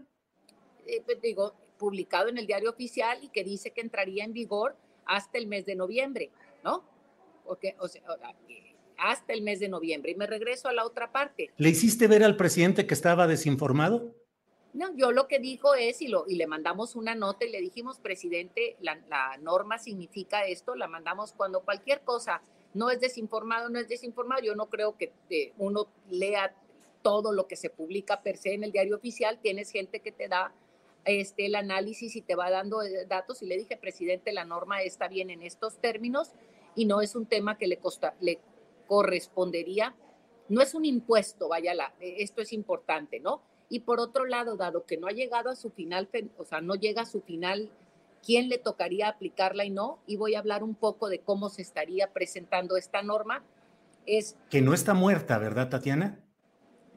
Eh, 0.86 1.02
pues 1.04 1.20
digo, 1.20 1.54
publicado 1.78 2.28
en 2.28 2.38
el 2.38 2.46
diario 2.46 2.70
oficial 2.70 3.18
y 3.22 3.28
que 3.28 3.44
dice 3.44 3.70
que 3.70 3.80
entraría 3.80 4.24
en 4.24 4.32
vigor 4.32 4.76
hasta 5.04 5.38
el 5.38 5.46
mes 5.46 5.66
de 5.66 5.76
noviembre, 5.76 6.30
¿no? 6.64 6.84
Porque, 7.44 7.76
o 7.78 7.88
sea, 7.88 8.02
hasta 8.98 9.32
el 9.32 9.42
mes 9.42 9.60
de 9.60 9.68
noviembre. 9.68 10.12
Y 10.12 10.14
me 10.14 10.26
regreso 10.26 10.68
a 10.68 10.72
la 10.72 10.84
otra 10.84 11.12
parte. 11.12 11.50
¿Le 11.56 11.68
hiciste 11.68 12.06
ver 12.08 12.24
al 12.24 12.36
presidente 12.36 12.86
que 12.86 12.94
estaba 12.94 13.26
desinformado? 13.26 14.14
No, 14.76 14.94
yo 14.94 15.10
lo 15.10 15.26
que 15.26 15.38
dijo 15.38 15.74
es, 15.74 16.02
y, 16.02 16.08
lo, 16.08 16.26
y 16.28 16.34
le 16.34 16.46
mandamos 16.46 16.96
una 16.96 17.14
nota 17.14 17.46
y 17.46 17.50
le 17.50 17.62
dijimos, 17.62 17.98
presidente, 17.98 18.76
la, 18.80 19.38
norma 19.40 19.78
significa 19.78 20.44
esto, 20.44 20.74
la 20.74 20.86
mandamos 20.86 21.32
cuando 21.32 21.60
cualquier 21.60 22.02
cosa 22.02 22.42
no 22.76 22.90
es 22.90 23.00
desinformado, 23.00 23.68
no 23.68 23.78
es 23.78 23.88
desinformado. 23.88 24.42
Yo 24.42 24.54
no 24.54 24.66
creo 24.66 24.96
que 24.96 25.12
eh, 25.30 25.52
uno 25.58 25.88
lea 26.10 26.54
todo 27.02 27.32
lo 27.32 27.46
que 27.46 27.56
se 27.56 27.70
publica 27.70 28.22
per 28.22 28.36
se 28.36 28.54
en 28.54 28.64
el 28.64 28.72
diario 28.72 28.96
oficial, 28.96 29.38
tienes 29.40 29.70
gente 29.70 30.00
que 30.00 30.12
te 30.12 30.28
da 30.28 30.52
este, 31.04 31.46
el 31.46 31.54
análisis 31.54 32.16
y 32.16 32.22
te 32.22 32.34
va 32.34 32.50
dando 32.50 32.82
eh, 32.82 33.06
datos. 33.06 33.42
Y 33.42 33.46
le 33.46 33.56
dije, 33.56 33.76
presidente, 33.76 34.32
la 34.32 34.44
norma 34.44 34.82
está 34.82 35.08
bien 35.08 35.30
en 35.30 35.42
estos 35.42 35.78
términos 35.78 36.32
y 36.74 36.84
no 36.84 37.00
es 37.00 37.14
un 37.14 37.26
tema 37.26 37.56
que 37.58 37.66
le, 37.66 37.80
le 38.20 38.40
correspondería, 38.86 39.94
no 40.48 40.60
es 40.60 40.74
un 40.74 40.84
impuesto, 40.84 41.48
vaya, 41.48 41.74
la, 41.74 41.94
eh, 42.00 42.16
esto 42.18 42.42
es 42.42 42.52
importante, 42.52 43.20
¿no? 43.20 43.40
Y 43.68 43.80
por 43.80 43.98
otro 43.98 44.26
lado, 44.26 44.56
dado 44.56 44.84
que 44.84 44.96
no 44.96 45.06
ha 45.06 45.12
llegado 45.12 45.50
a 45.50 45.56
su 45.56 45.70
final, 45.70 46.08
o 46.38 46.44
sea, 46.44 46.60
no 46.60 46.74
llega 46.74 47.02
a 47.02 47.06
su 47.06 47.20
final, 47.20 47.70
¿quién 48.26 48.48
le 48.48 48.58
tocaría 48.58 49.08
aplicarla 49.08 49.64
y 49.64 49.70
no? 49.70 50.00
Y 50.06 50.16
voy 50.16 50.34
a 50.34 50.40
hablar 50.40 50.64
un 50.64 50.74
poco 50.74 51.08
de 51.08 51.20
cómo 51.20 51.48
se 51.48 51.62
estaría 51.62 52.12
presentando 52.12 52.76
esta 52.76 53.02
norma. 53.02 53.44
Es 54.04 54.36
que 54.50 54.60
no 54.60 54.74
está 54.74 54.92
muerta, 54.92 55.38
¿verdad, 55.38 55.70
Tatiana? 55.70 56.26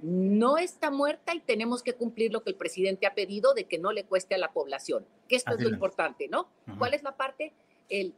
no 0.01 0.57
está 0.57 0.91
muerta 0.91 1.33
y 1.35 1.41
tenemos 1.41 1.83
que 1.83 1.93
cumplir 1.93 2.31
lo 2.31 2.43
que 2.43 2.51
el 2.51 2.55
presidente 2.55 3.05
ha 3.05 3.15
pedido 3.15 3.53
de 3.53 3.65
que 3.65 3.79
no 3.79 3.91
le 3.91 4.05
cueste 4.05 4.35
a 4.35 4.37
la 4.37 4.53
población, 4.53 5.05
que 5.27 5.35
esto 5.35 5.53
es 5.53 5.61
lo 5.61 5.69
importante, 5.69 6.27
¿no? 6.29 6.49
¿Cuál 6.77 6.93
es 6.93 7.03
la 7.03 7.17
parte? 7.17 7.53
El, 7.89 8.15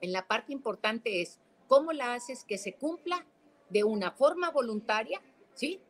en 0.00 0.12
la 0.12 0.26
parte 0.26 0.52
importante 0.52 1.22
es 1.22 1.38
cómo 1.66 1.92
la 1.92 2.14
haces 2.14 2.44
que 2.44 2.58
se 2.58 2.74
cumpla 2.74 3.24
de 3.70 3.84
una 3.84 4.10
forma 4.10 4.50
voluntaria, 4.50 5.22
¿sí? 5.54 5.80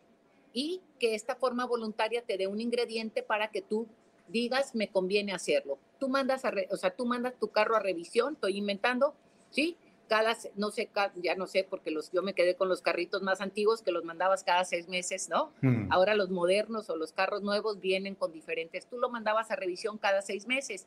Y 0.52 0.82
que 1.00 1.14
esta 1.14 1.34
forma 1.34 1.66
voluntaria 1.66 2.22
te 2.22 2.36
dé 2.36 2.46
un 2.46 2.60
ingrediente 2.60 3.22
para 3.22 3.50
que 3.50 3.60
tú 3.60 3.88
digas, 4.28 4.74
me 4.74 4.88
conviene 4.88 5.32
hacerlo. 5.32 5.78
Tú 5.98 6.08
mandas, 6.08 6.44
a 6.44 6.52
o 6.70 6.76
sea, 6.76 6.90
tú 6.90 7.06
mandas 7.06 7.34
tu 7.38 7.48
carro 7.48 7.76
a 7.76 7.80
revisión, 7.80 8.34
estoy 8.34 8.56
inventando, 8.56 9.14
¿sí? 9.50 9.76
cada, 10.08 10.36
no 10.56 10.70
sé, 10.70 10.90
ya 11.16 11.36
no 11.36 11.46
sé, 11.46 11.64
porque 11.68 11.90
los, 11.90 12.10
yo 12.10 12.22
me 12.22 12.34
quedé 12.34 12.56
con 12.56 12.68
los 12.68 12.80
carritos 12.80 13.22
más 13.22 13.40
antiguos 13.40 13.82
que 13.82 13.92
los 13.92 14.04
mandabas 14.04 14.42
cada 14.42 14.64
seis 14.64 14.88
meses, 14.88 15.28
¿no? 15.28 15.52
Mm. 15.60 15.92
Ahora 15.92 16.16
los 16.16 16.30
modernos 16.30 16.90
o 16.90 16.96
los 16.96 17.12
carros 17.12 17.42
nuevos 17.42 17.78
vienen 17.78 18.14
con 18.16 18.32
diferentes. 18.32 18.86
Tú 18.86 18.98
lo 18.98 19.10
mandabas 19.10 19.50
a 19.50 19.56
revisión 19.56 19.98
cada 19.98 20.22
seis 20.22 20.46
meses. 20.46 20.86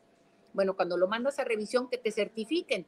Bueno, 0.54 0.76
cuando 0.76 0.98
lo 0.98 1.08
mandas 1.08 1.40
a 1.40 1.46
revisión, 1.46 1.88
que 1.88 1.98
te 1.98 2.12
certifiquen. 2.12 2.86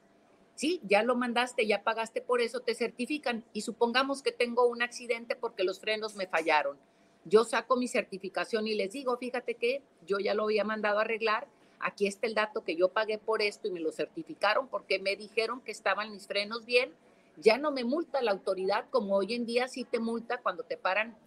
Sí, 0.56 0.82
ya 0.84 1.02
lo 1.04 1.16
mandaste, 1.16 1.66
ya 1.66 1.84
pagaste 1.84 2.22
por 2.22 2.42
eso, 2.42 2.60
te 2.60 2.76
certifican. 2.76 3.46
Y 3.54 3.62
supongamos 3.62 4.22
que 4.22 4.32
tengo 4.32 4.68
un 4.68 4.82
accidente 4.82 5.36
porque 5.36 5.64
los 5.64 5.80
frenos 5.80 6.16
me 6.16 6.28
fallaron. 6.28 6.78
Yo 7.26 7.44
saco 7.46 7.76
mi 7.76 7.88
certificación 7.88 8.68
y 8.68 8.76
les 8.76 8.92
digo, 8.92 9.18
fíjate 9.18 9.56
que 9.56 9.82
yo 10.06 10.20
ya 10.20 10.34
lo 10.34 10.44
había 10.44 10.64
mandado 10.64 11.00
a 11.00 11.02
arreglar, 11.02 11.48
aquí 11.80 12.08
está 12.08 12.28
el 12.28 12.36
dato 12.36 12.64
que 12.64 12.76
yo 12.76 12.90
pagué 12.90 13.18
por 13.18 13.42
esto 13.42 13.68
y 13.68 13.72
me 13.72 13.80
lo 13.80 13.92
certificaron 13.92 14.68
porque 14.68 15.00
me 15.00 15.16
dijeron 15.16 15.62
que 15.62 15.72
estaban 15.72 16.12
mis 16.12 16.28
frenos 16.28 16.66
bien, 16.66 16.94
ya 17.38 17.58
no 17.58 17.72
me 17.72 17.84
multa 17.84 18.22
la 18.22 18.32
autoridad 18.32 18.86
como 18.90 19.16
hoy 19.16 19.34
en 19.34 19.46
día 19.46 19.68
sí 19.68 19.86
te 19.86 20.00
multa 20.00 20.42
cuando 20.42 20.64
te 20.64 20.78
paran 20.78 21.18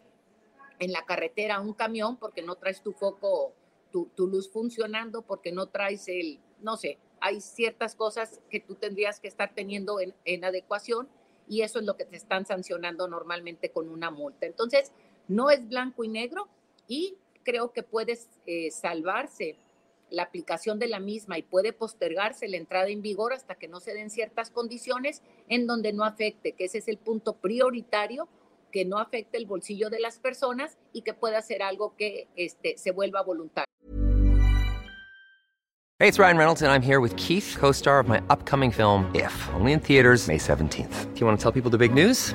en 0.78 0.92
la 0.92 1.04
carretera 1.04 1.60
un 1.60 1.72
camión 1.72 2.16
porque 2.16 2.42
no 2.42 2.56
traes 2.56 2.82
tu 2.82 2.92
foco, 2.92 3.52
tu, 3.90 4.26
luz 4.26 4.50
funcionando, 4.50 5.22
porque 5.22 5.52
no 5.52 5.66
traes 5.66 6.08
el, 6.08 6.38
no 6.60 6.76
sé, 6.76 6.98
hay 7.20 7.40
ciertas 7.40 7.94
cosas 7.94 8.40
que 8.50 8.60
tú 8.60 8.74
tendrías 8.74 9.20
que 9.20 9.28
estar 9.28 9.54
teniendo 9.54 9.98
en, 10.00 10.44
adecuación 10.44 11.08
y 11.48 11.62
eso 11.62 11.78
es 11.78 11.86
lo 11.86 11.96
que 11.96 12.04
te 12.04 12.16
están 12.16 12.44
sancionando 12.44 13.08
normalmente 13.08 13.70
con 13.70 13.88
una 13.88 14.10
multa. 14.10 14.46
Entonces, 14.46 14.92
no 15.28 15.50
es 15.50 15.68
blanco 15.68 16.04
y 16.04 16.08
negro 16.08 16.48
y 16.88 17.16
creo 17.42 17.72
que 17.72 17.82
puedes 17.82 18.28
eh, 18.46 18.70
salvarse 18.70 19.56
la 20.10 20.22
aplicación 20.22 20.78
de 20.78 20.86
la 20.86 21.00
misma 21.00 21.38
y 21.38 21.42
puede 21.42 21.72
postergarse 21.72 22.48
la 22.48 22.56
entrada 22.56 22.88
en 22.88 23.02
vigor 23.02 23.32
hasta 23.32 23.56
que 23.56 23.68
no 23.68 23.80
se 23.80 23.92
den 23.94 24.10
ciertas 24.10 24.50
condiciones 24.50 25.22
en 25.48 25.66
donde 25.66 25.92
no 25.92 26.04
afecte, 26.04 26.52
que 26.52 26.66
ese 26.66 26.78
es 26.78 26.88
el 26.88 26.98
punto 26.98 27.34
prioritario, 27.34 28.28
que 28.70 28.84
no 28.84 28.98
afecte 28.98 29.36
el 29.36 29.46
bolsillo 29.46 29.90
de 29.90 30.00
las 30.00 30.18
personas 30.18 30.78
y 30.92 31.02
que 31.02 31.14
pueda 31.14 31.40
ser 31.42 31.62
algo 31.62 31.96
que 31.96 32.28
este, 32.36 32.76
se 32.78 32.90
vuelva 32.92 33.22
voluntario. 33.22 33.66
Hey, 35.98 36.08
it's 36.08 36.18
Ryan 36.18 36.36
Reynolds, 36.36 36.60
and 36.60 36.70
I'm 36.70 36.82
here 36.82 37.00
with 37.00 37.16
Keith, 37.16 37.56
co 37.58 37.72
star 37.72 37.98
of 37.98 38.06
my 38.06 38.20
upcoming 38.28 38.70
film, 38.70 39.10
If, 39.14 39.32
only 39.54 39.72
in 39.72 39.80
theaters, 39.80 40.28
May 40.28 40.36
17th. 40.36 41.14
Do 41.14 41.20
you 41.20 41.26
want 41.26 41.38
to 41.38 41.42
tell 41.42 41.52
people 41.52 41.70
the 41.70 41.78
big 41.78 41.94
news? 41.94 42.34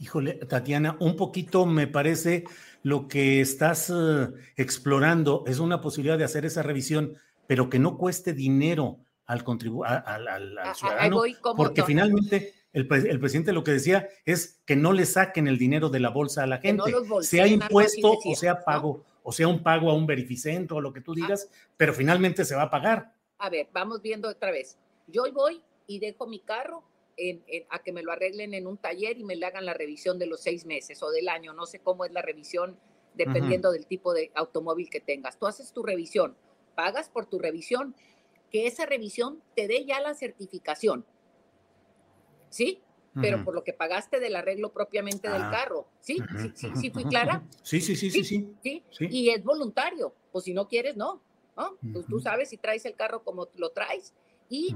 Híjole, 0.00 0.32
Tatiana, 0.46 0.96
un 0.98 1.14
poquito 1.14 1.66
me 1.66 1.86
parece 1.86 2.44
lo 2.82 3.06
que 3.06 3.42
estás 3.42 3.90
eh, 3.94 4.28
explorando 4.56 5.44
es 5.46 5.58
una 5.58 5.82
posibilidad 5.82 6.16
de 6.16 6.24
hacer 6.24 6.46
esa 6.46 6.62
revisión, 6.62 7.18
pero 7.46 7.68
que 7.68 7.78
no 7.78 7.98
cueste 7.98 8.32
dinero 8.32 9.00
al, 9.26 9.44
contribu 9.44 9.84
al, 9.84 10.02
al, 10.06 10.26
al 10.26 10.58
Ah, 10.58 10.74
ciudadano, 10.74 11.16
voy, 11.16 11.34
¿cómo 11.34 11.54
porque 11.56 11.82
no? 11.82 11.86
finalmente 11.86 12.54
el, 12.72 12.86
pre- 12.88 13.10
el 13.10 13.20
presidente 13.20 13.52
lo 13.52 13.62
que 13.62 13.72
decía 13.72 14.08
es 14.24 14.62
que 14.64 14.74
no 14.74 14.94
le 14.94 15.04
saquen 15.04 15.46
el 15.48 15.58
dinero 15.58 15.90
de 15.90 16.00
la 16.00 16.08
bolsa 16.08 16.44
a 16.44 16.46
la 16.46 16.56
no 16.56 16.62
gente, 16.62 16.94
bolseen, 17.06 17.22
sea 17.22 17.46
impuesto 17.46 18.18
o 18.24 18.34
sea 18.34 18.54
¿no? 18.54 18.64
pago, 18.64 19.04
o 19.22 19.32
sea 19.32 19.48
un 19.48 19.62
pago 19.62 19.90
a 19.90 19.94
un 19.94 20.06
verificentro 20.06 20.78
o 20.78 20.80
lo 20.80 20.94
que 20.94 21.02
tú 21.02 21.14
digas, 21.14 21.50
pero 21.76 21.92
finalmente 21.92 22.46
se 22.46 22.54
va 22.54 22.62
a 22.62 22.70
pagar. 22.70 23.12
A 23.38 23.50
ver, 23.50 23.68
vamos 23.70 24.00
viendo 24.00 24.30
otra 24.30 24.50
vez. 24.50 24.78
Yo 25.08 25.24
voy 25.34 25.60
y 25.86 25.98
dejo 25.98 26.26
mi 26.26 26.40
carro 26.40 26.84
en- 27.20 27.44
en- 27.46 27.64
a 27.70 27.80
que 27.82 27.92
me 27.92 28.02
lo 28.02 28.12
arreglen 28.12 28.54
en 28.54 28.66
un 28.66 28.76
taller 28.78 29.18
y 29.18 29.24
me 29.24 29.36
le 29.36 29.44
hagan 29.46 29.66
la 29.66 29.74
revisión 29.74 30.18
de 30.18 30.26
los 30.26 30.40
seis 30.40 30.64
meses 30.64 31.02
o 31.02 31.10
del 31.10 31.28
año. 31.28 31.52
No 31.52 31.66
sé 31.66 31.78
cómo 31.80 32.04
es 32.04 32.12
la 32.12 32.22
revisión 32.22 32.78
dependiendo 33.14 33.70
del 33.72 33.86
tipo 33.86 34.14
de 34.14 34.30
automóvil 34.34 34.88
que 34.88 35.00
tengas. 35.00 35.38
Tú 35.38 35.46
haces 35.46 35.72
tu 35.72 35.82
revisión, 35.82 36.36
pagas 36.74 37.08
por 37.08 37.26
tu 37.26 37.38
revisión, 37.38 37.94
que 38.50 38.66
esa 38.66 38.86
revisión 38.86 39.42
te 39.54 39.68
dé 39.68 39.84
ya 39.84 40.00
la 40.00 40.14
certificación. 40.14 41.04
¿Sí? 42.48 42.80
Pero 43.20 43.44
por 43.44 43.54
lo 43.54 43.64
que 43.64 43.72
pagaste 43.72 44.20
del 44.20 44.36
arreglo 44.36 44.72
propiamente 44.72 45.28
del 45.28 45.42
Ah. 45.42 45.50
carro. 45.50 45.88
¿Sí? 46.00 46.18
¿Sí, 46.38 46.52
sí, 46.54 46.68
sí 46.76 46.90
fui 46.90 47.04
clara? 47.04 47.42
Sí, 47.62 47.80
sí, 47.80 47.96
sí, 47.96 48.08
sí, 48.10 48.22
sí. 48.24 48.54
¿sí? 48.62 48.84
Sí. 48.90 49.06
Y 49.10 49.30
es 49.30 49.42
voluntario, 49.42 50.14
pues 50.30 50.44
si 50.44 50.54
no 50.54 50.68
quieres, 50.68 50.96
no. 50.96 51.20
¿no? 51.56 51.76
Tú- 51.92 52.04
Tú 52.04 52.20
sabes 52.20 52.48
si 52.50 52.56
traes 52.56 52.84
el 52.86 52.94
carro 52.94 53.22
como 53.24 53.48
lo 53.56 53.70
traes 53.70 54.14
y. 54.48 54.74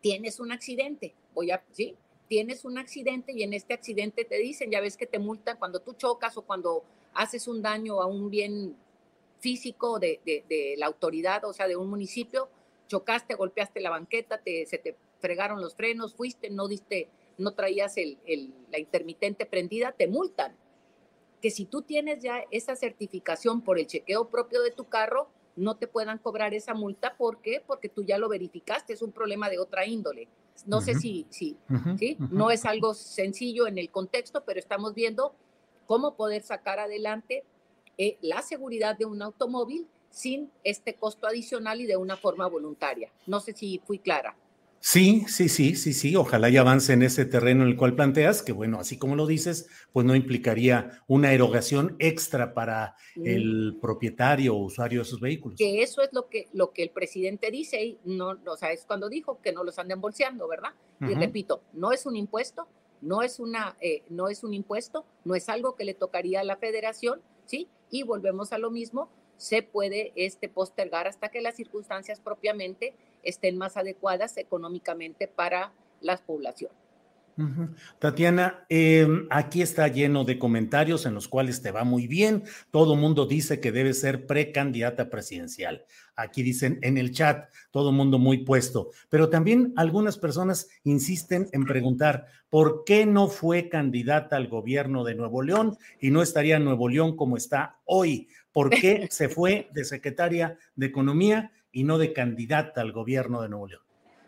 tienes 0.00 0.40
un 0.40 0.52
accidente, 0.52 1.14
voy 1.34 1.50
a, 1.50 1.64
¿sí? 1.72 1.96
Tienes 2.28 2.64
un 2.64 2.78
accidente 2.78 3.32
y 3.32 3.42
en 3.42 3.52
este 3.54 3.74
accidente 3.74 4.24
te 4.24 4.36
dicen, 4.38 4.70
ya 4.70 4.80
ves 4.80 4.96
que 4.96 5.06
te 5.06 5.18
multan 5.18 5.58
cuando 5.58 5.80
tú 5.80 5.94
chocas 5.94 6.36
o 6.36 6.42
cuando 6.42 6.84
haces 7.14 7.48
un 7.48 7.60
daño 7.60 8.00
a 8.00 8.06
un 8.06 8.30
bien 8.30 8.76
físico 9.40 9.98
de, 9.98 10.20
de- 10.24 10.74
la 10.76 10.86
autoridad, 10.86 11.44
o 11.44 11.52
sea, 11.52 11.66
de 11.66 11.76
un 11.76 11.88
municipio, 11.88 12.48
chocaste, 12.86 13.34
golpeaste 13.34 13.80
la 13.80 13.90
banqueta, 13.90 14.38
te, 14.38 14.66
se 14.66 14.78
te 14.78 14.96
fregaron 15.20 15.60
los 15.60 15.74
frenos, 15.74 16.14
fuiste, 16.14 16.50
no 16.50 16.68
diste, 16.68 17.08
no 17.38 17.54
traías 17.54 17.96
el, 17.96 18.18
el- 18.26 18.52
la 18.70 18.78
intermitente 18.78 19.46
prendida, 19.46 19.92
te 19.92 20.06
multan. 20.06 20.56
Que 21.40 21.50
si 21.50 21.64
tú 21.64 21.82
tienes 21.82 22.22
ya 22.22 22.44
esa 22.50 22.76
certificación 22.76 23.62
por 23.62 23.78
el 23.78 23.86
chequeo 23.86 24.28
propio 24.28 24.62
de 24.62 24.70
tu 24.70 24.84
carro, 24.88 25.28
no 25.56 25.76
te 25.76 25.86
puedan 25.86 26.18
cobrar 26.18 26.54
esa 26.54 26.74
multa. 26.74 27.16
¿Por 27.16 27.40
qué? 27.40 27.62
Porque 27.66 27.88
tú 27.88 28.02
ya 28.02 28.18
lo 28.18 28.28
verificaste, 28.28 28.92
es 28.92 29.02
un 29.02 29.12
problema 29.12 29.48
de 29.48 29.58
otra 29.58 29.86
índole. 29.86 30.28
No 30.66 30.80
sé 30.80 30.94
si, 30.94 31.26
¿sí? 31.30 31.56
No 32.30 32.50
es 32.50 32.64
algo 32.64 32.94
sencillo 32.94 33.66
en 33.66 33.78
el 33.78 33.90
contexto, 33.90 34.44
pero 34.44 34.58
estamos 34.58 34.94
viendo 34.94 35.34
cómo 35.86 36.14
poder 36.14 36.42
sacar 36.42 36.78
adelante 36.78 37.44
eh, 37.98 38.18
la 38.20 38.42
seguridad 38.42 38.96
de 38.96 39.06
un 39.06 39.22
automóvil 39.22 39.88
sin 40.10 40.50
este 40.64 40.94
costo 40.94 41.26
adicional 41.26 41.80
y 41.80 41.86
de 41.86 41.96
una 41.96 42.16
forma 42.16 42.46
voluntaria. 42.46 43.10
No 43.26 43.40
sé 43.40 43.52
si 43.54 43.80
fui 43.86 43.98
clara. 43.98 44.36
Sí, 44.82 45.26
sí, 45.28 45.50
sí, 45.50 45.76
sí, 45.76 45.92
sí. 45.92 46.16
Ojalá 46.16 46.48
y 46.48 46.56
avance 46.56 46.94
en 46.94 47.02
ese 47.02 47.26
terreno 47.26 47.64
en 47.64 47.68
el 47.68 47.76
cual 47.76 47.94
planteas, 47.94 48.42
que 48.42 48.52
bueno, 48.52 48.80
así 48.80 48.98
como 48.98 49.14
lo 49.14 49.26
dices, 49.26 49.68
pues 49.92 50.06
no 50.06 50.16
implicaría 50.16 51.02
una 51.06 51.34
erogación 51.34 51.96
extra 51.98 52.54
para 52.54 52.96
el 53.22 53.76
propietario 53.80 54.54
o 54.54 54.64
usuario 54.64 55.00
de 55.00 55.02
esos 55.02 55.20
vehículos. 55.20 55.58
que 55.58 55.82
eso 55.82 56.00
es 56.02 56.08
lo 56.12 56.30
que, 56.30 56.48
lo 56.54 56.72
que 56.72 56.82
el 56.82 56.90
presidente 56.90 57.50
dice 57.50 57.84
y 57.84 57.98
no, 58.04 58.38
o 58.46 58.56
sea, 58.56 58.72
es 58.72 58.86
cuando 58.86 59.10
dijo 59.10 59.42
que 59.42 59.52
no 59.52 59.64
los 59.64 59.78
anden 59.78 60.00
bolseando, 60.00 60.48
¿verdad? 60.48 60.70
Y 61.00 61.14
repito, 61.14 61.62
no 61.74 61.92
es 61.92 62.06
un 62.06 62.16
impuesto, 62.16 62.66
no 63.02 63.22
es 63.22 63.38
una, 63.38 63.76
eh, 63.80 64.02
no 64.08 64.28
es 64.28 64.44
un 64.44 64.54
impuesto, 64.54 65.04
no 65.24 65.34
es 65.34 65.48
algo 65.50 65.76
que 65.76 65.84
le 65.84 65.94
tocaría 65.94 66.40
a 66.40 66.44
la 66.44 66.56
federación, 66.56 67.20
¿sí? 67.44 67.68
Y 67.90 68.02
volvemos 68.02 68.52
a 68.52 68.58
lo 68.58 68.70
mismo, 68.70 69.10
se 69.36 69.62
puede 69.62 70.12
este 70.16 70.48
postergar 70.48 71.06
hasta 71.06 71.30
que 71.30 71.40
las 71.40 71.56
circunstancias 71.56 72.20
propiamente 72.20 72.94
estén 73.22 73.58
más 73.58 73.76
adecuadas 73.76 74.36
económicamente 74.36 75.28
para 75.28 75.72
la 76.00 76.16
población. 76.16 76.70
Ujú. 77.40 77.70
Tatiana, 77.98 78.66
eh, 78.68 79.06
aquí 79.30 79.62
está 79.62 79.88
lleno 79.88 80.24
de 80.24 80.38
comentarios 80.38 81.06
en 81.06 81.14
los 81.14 81.26
cuales 81.26 81.62
te 81.62 81.70
va 81.70 81.84
muy 81.84 82.06
bien. 82.06 82.42
Todo 82.70 82.96
mundo 82.96 83.24
dice 83.24 83.60
que 83.60 83.72
debe 83.72 83.94
ser 83.94 84.26
precandidata 84.26 85.08
presidencial. 85.08 85.84
Aquí 86.16 86.42
dicen 86.42 86.78
en 86.82 86.98
el 86.98 87.12
chat, 87.12 87.48
todo 87.70 87.92
mundo 87.92 88.18
muy 88.18 88.44
puesto. 88.44 88.90
Pero 89.08 89.30
también 89.30 89.72
algunas 89.76 90.18
personas 90.18 90.68
insisten 90.84 91.48
en 91.52 91.64
preguntar 91.64 92.26
por 92.50 92.84
qué 92.84 93.06
no 93.06 93.28
fue 93.28 93.70
candidata 93.70 94.36
al 94.36 94.48
gobierno 94.48 95.04
de 95.04 95.14
Nuevo 95.14 95.40
León 95.40 95.78
y 95.98 96.10
no 96.10 96.20
estaría 96.20 96.56
en 96.56 96.64
Nuevo 96.64 96.88
León 96.88 97.16
como 97.16 97.38
está 97.38 97.78
hoy. 97.84 98.28
¿Por 98.52 98.68
qué 98.68 99.08
se 99.10 99.28
fue 99.28 99.70
de 99.72 99.84
secretaria 99.84 100.58
de 100.74 100.86
Economía 100.86 101.52
y 101.72 101.84
no 101.84 101.98
de 101.98 102.12
candidata 102.12 102.80
al 102.80 102.92
gobierno 102.92 103.42
de 103.42 103.48
Nuevo 103.48 103.68
León? 103.68 103.82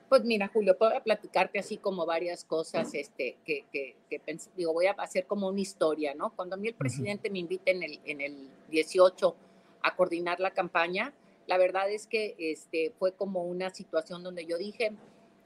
Pues 0.08 0.24
mira, 0.24 0.48
Julio, 0.48 0.76
puedo 0.76 0.92
platicarte 1.02 1.58
así 1.58 1.78
como 1.78 2.04
varias 2.04 2.44
cosas, 2.44 2.92
este, 2.92 3.38
que, 3.46 3.64
que, 3.72 3.96
que 4.10 4.20
digo, 4.54 4.74
voy 4.74 4.84
a 4.84 4.92
hacer 4.92 5.26
como 5.26 5.48
una 5.48 5.60
historia, 5.60 6.14
¿no? 6.14 6.36
Cuando 6.36 6.54
a 6.54 6.58
mí 6.58 6.68
el 6.68 6.74
presidente 6.74 7.30
me 7.30 7.38
invita 7.38 7.70
en 7.70 7.82
el, 7.82 8.00
en 8.04 8.20
el 8.20 8.50
18 8.68 9.34
a 9.82 9.96
coordinar 9.96 10.38
la 10.38 10.50
campaña, 10.50 11.14
la 11.46 11.56
verdad 11.56 11.90
es 11.90 12.06
que 12.06 12.34
este, 12.38 12.92
fue 12.98 13.12
como 13.12 13.44
una 13.44 13.70
situación 13.70 14.22
donde 14.22 14.44
yo 14.44 14.58
dije, 14.58 14.92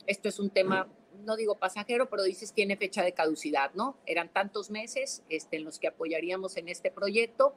esto 0.06 0.28
es 0.28 0.40
un 0.40 0.50
tema, 0.50 0.88
no 1.24 1.36
digo 1.36 1.56
pasajero, 1.56 2.10
pero 2.10 2.24
dices 2.24 2.52
tiene 2.52 2.76
fecha 2.76 3.02
de 3.02 3.12
caducidad, 3.12 3.72
¿no? 3.74 3.96
Eran 4.04 4.32
tantos 4.32 4.70
meses 4.70 5.22
este, 5.28 5.58
en 5.58 5.64
los 5.64 5.78
que 5.78 5.86
apoyaríamos 5.86 6.56
en 6.56 6.68
este 6.68 6.90
proyecto 6.90 7.54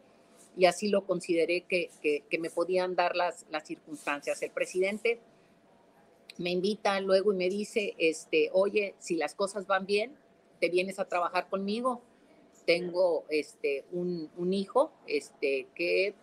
y 0.57 0.65
así 0.65 0.89
lo 0.89 1.05
consideré 1.05 1.62
que, 1.62 1.89
que, 2.01 2.23
que 2.29 2.38
me 2.39 2.49
podían 2.49 2.95
dar 2.95 3.15
las, 3.15 3.45
las 3.49 3.65
circunstancias. 3.65 4.41
El 4.41 4.51
presidente 4.51 5.19
me 6.38 6.51
invita 6.51 6.99
luego 7.01 7.33
y 7.33 7.35
me 7.35 7.49
dice, 7.49 7.95
este, 7.97 8.49
oye, 8.53 8.95
si 8.99 9.15
las 9.15 9.35
cosas 9.35 9.67
van 9.67 9.85
bien, 9.85 10.15
te 10.59 10.69
vienes 10.69 10.99
a 10.99 11.05
trabajar 11.05 11.49
conmigo. 11.49 12.01
Tengo 12.65 13.25
este, 13.29 13.85
un, 13.91 14.29
un 14.38 14.53
hijo 14.53 14.91
este, 15.07 15.67
que 15.75 16.13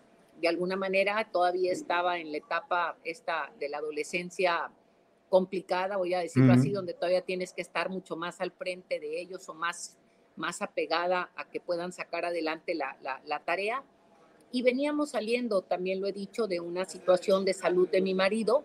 de 0.41 0.49
alguna 0.49 0.77
manera 0.77 1.29
todavía 1.33 1.73
estaba 1.73 2.19
en 2.19 2.31
la 2.31 2.39
etapa 2.39 2.99
esta 3.05 3.53
de 3.59 3.69
la 3.69 3.79
adolescencia 3.79 4.71
complicada, 5.29 5.97
voy 5.97 6.15
a 6.15 6.21
decirlo 6.21 6.53
así, 6.53 6.71
donde 6.71 6.95
todavía 6.95 7.23
tienes 7.23 7.53
que 7.53 7.63
estar 7.63 7.89
mucho 7.91 8.17
más 8.17 8.41
al 8.41 8.53
frente 8.53 9.01
de 9.01 9.21
ellos 9.21 9.49
o 9.49 9.55
más, 9.55 9.97
más 10.37 10.63
apegada 10.63 11.31
a 11.37 11.51
que 11.51 11.59
puedan 11.59 11.93
sacar 11.93 12.25
adelante 12.25 12.75
la, 12.75 12.97
la, 13.03 13.21
la 13.25 13.41
tarea. 13.41 13.83
Y 14.57 14.63
veníamos 14.63 15.11
saliendo, 15.11 15.61
también 15.61 16.01
lo 16.01 16.07
he 16.07 16.13
dicho, 16.13 16.47
de 16.47 16.61
una 16.61 16.87
situación 16.87 17.45
de 17.45 17.53
salud 17.53 17.91
de 17.91 18.01
mi 18.01 18.15
marido, 18.15 18.65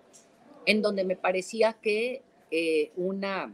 en 0.65 0.81
donde 0.81 1.03
me 1.03 1.17
parecía 1.17 1.73
que 1.73 2.21
eh, 2.49 2.93
una, 2.95 3.53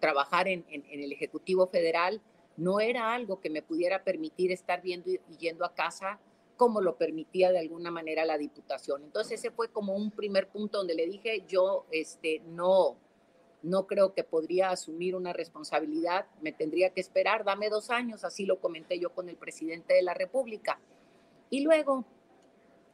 trabajar 0.00 0.48
en, 0.48 0.64
en- 0.70 0.84
el 0.88 1.12
Ejecutivo 1.12 1.66
Federal 1.66 2.22
no 2.56 2.80
era 2.80 3.12
algo 3.14 3.42
que 3.42 3.50
me 3.50 3.60
pudiera 3.60 4.04
permitir 4.04 4.52
estar 4.52 4.80
viendo 4.80 5.10
y 5.10 5.20
yendo 5.38 5.66
a 5.66 5.74
casa 5.74 6.18
como 6.56 6.80
lo 6.80 6.96
permitía 6.96 7.52
de 7.52 7.58
alguna 7.58 7.90
manera 7.90 8.24
la 8.24 8.38
Diputación. 8.38 9.04
Entonces 9.04 9.40
ese 9.40 9.50
fue 9.50 9.68
como 9.68 9.94
un 9.94 10.10
primer 10.12 10.48
punto 10.48 10.78
donde 10.78 10.94
le 10.94 11.04
dije, 11.06 11.44
yo 11.46 11.84
este, 11.90 12.40
no, 12.46 12.96
no 13.64 13.86
creo 13.86 14.12
que 14.12 14.24
podría 14.24 14.70
asumir 14.70 15.16
una 15.16 15.32
responsabilidad, 15.32 16.26
me 16.42 16.52
tendría 16.52 16.90
que 16.90 17.00
esperar, 17.00 17.44
dame 17.44 17.70
dos 17.70 17.90
años, 17.90 18.22
así 18.22 18.44
lo 18.44 18.60
comenté 18.60 18.98
yo 18.98 19.10
con 19.10 19.28
el 19.28 19.36
presidente 19.36 19.94
de 19.94 20.02
la 20.02 20.12
República. 20.12 20.78
Y 21.50 21.60
luego, 21.60 22.04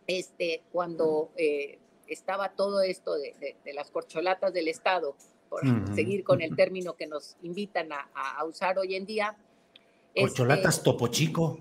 este, 0.06 0.62
cuando 0.72 1.30
eh, 1.37 1.78
estaba 2.06 2.50
todo 2.50 2.83
esto 2.83 3.14
de, 3.14 3.56
las 3.74 3.90
corcholatas 3.90 4.52
del 4.52 4.68
Estado, 4.68 5.16
por 5.48 5.62
seguir 5.96 6.22
con 6.22 6.40
el 6.40 6.54
término 6.54 6.94
que 6.94 7.09
nos 7.09 7.37
invitan 7.42 7.88
a, 7.92 8.44
usar 8.44 8.78
hoy 8.78 8.94
en 8.94 9.04
día. 9.04 9.37
Corcholatas 10.14 10.76
este, 10.76 10.85
Topo 10.85 11.09
Chico. 11.09 11.59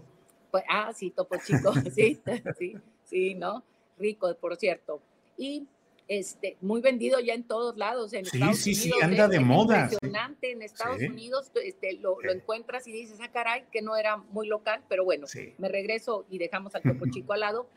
Pues, 0.52 0.64
ah, 0.70 0.94
sí, 0.94 1.10
Topo 1.10 1.36
Chico, 1.44 1.74
sí, 1.96 2.22
sí, 2.58 2.78
sí, 3.06 3.34
¿no? 3.34 3.64
Rico, 3.98 4.32
por 4.36 4.56
cierto. 4.58 5.02
Y 5.36 5.68
este, 6.10 6.58
muy 6.60 6.82
vendido 6.82 7.20
ya 7.20 7.36
en 7.36 7.44
todos 7.44 7.78
lados. 7.78 8.14
En 8.14 8.26
sí, 8.26 8.42
sí, 8.56 8.76
sí, 8.76 8.92
anda 9.00 9.28
de 9.28 9.40
moda. 9.40 9.84
Impresionante 9.84 10.52
en 10.52 10.64
Estados 10.64 11.00
Unidos, 11.02 11.52
este, 11.64 11.94
lo, 11.94 12.18
encuentras 12.24 12.88
y 12.88 12.92
dices, 12.92 13.20
ah, 13.22 13.32
caray, 13.32 13.66
que 13.72 13.84
no 13.84 13.96
era 13.96 14.18
muy 14.18 14.48
local, 14.48 14.84
pero 14.90 15.06
bueno, 15.06 15.28
me 15.60 15.70
regreso 15.70 16.26
y 16.30 16.40
dejamos 16.40 16.74
al 16.74 16.82
Topo 16.82 17.06
Chico 17.12 17.34
al 17.34 17.42
lado. 17.42 17.70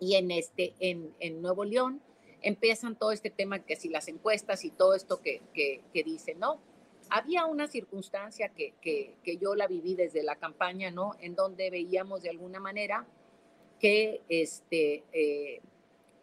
Y 0.00 0.16
en, 0.16 0.32
este, 0.32 0.74
en, 0.80 1.14
en, 1.20 1.40
Nuevo 1.40 1.64
León 1.64 2.02
empiezan 2.42 2.96
todo 2.96 3.12
este 3.12 3.30
tema 3.30 3.60
que 3.60 3.76
si 3.76 3.88
las 3.88 4.08
encuestas 4.08 4.64
y 4.64 4.70
todo 4.70 4.94
esto 4.94 5.22
que, 5.22 5.40
que, 5.54 5.82
que 5.94 6.02
dicen, 6.02 6.40
¿no? 6.40 6.58
Había 7.10 7.46
una 7.46 7.68
circunstancia 7.68 8.48
que, 8.48 8.74
que, 8.80 9.14
que 9.22 9.36
yo 9.36 9.54
la 9.54 9.68
viví 9.68 9.94
desde 9.94 10.24
la 10.24 10.34
campaña, 10.34 10.90
¿no? 10.90 11.14
En 11.20 11.36
donde 11.36 11.70
veíamos 11.70 12.22
de 12.22 12.30
alguna 12.30 12.58
manera 12.58 13.06
que 13.78 14.20
este, 14.28 15.04
eh, 15.12 15.60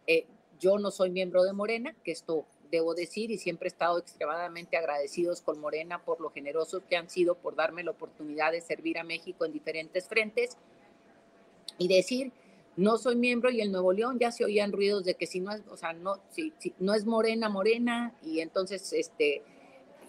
eh, 0.06 0.26
yo 0.62 0.78
no 0.78 0.92
soy 0.92 1.10
miembro 1.10 1.42
de 1.42 1.52
Morena, 1.52 1.94
que 2.04 2.12
esto 2.12 2.46
debo 2.70 2.94
decir, 2.94 3.32
y 3.32 3.38
siempre 3.38 3.66
he 3.66 3.68
estado 3.68 3.98
extremadamente 3.98 4.76
agradecidos 4.76 5.42
con 5.42 5.58
Morena 5.58 6.02
por 6.04 6.20
lo 6.20 6.30
generosos 6.30 6.84
que 6.88 6.96
han 6.96 7.10
sido 7.10 7.34
por 7.34 7.56
darme 7.56 7.82
la 7.82 7.90
oportunidad 7.90 8.52
de 8.52 8.60
servir 8.60 8.96
a 8.98 9.04
México 9.04 9.44
en 9.44 9.52
diferentes 9.52 10.06
frentes. 10.06 10.56
Y 11.78 11.88
decir, 11.88 12.30
no 12.76 12.96
soy 12.96 13.16
miembro 13.16 13.50
y 13.50 13.60
el 13.60 13.72
Nuevo 13.72 13.92
León 13.92 14.20
ya 14.20 14.30
se 14.30 14.44
oían 14.44 14.70
ruidos 14.70 15.04
de 15.04 15.14
que 15.14 15.26
si 15.26 15.40
no 15.40 15.50
es, 15.52 15.62
o 15.68 15.76
sea, 15.76 15.92
no, 15.94 16.20
si, 16.30 16.52
no 16.78 16.94
es 16.94 17.04
Morena, 17.06 17.48
Morena, 17.48 18.14
y 18.22 18.38
entonces, 18.38 18.92
este, 18.92 19.42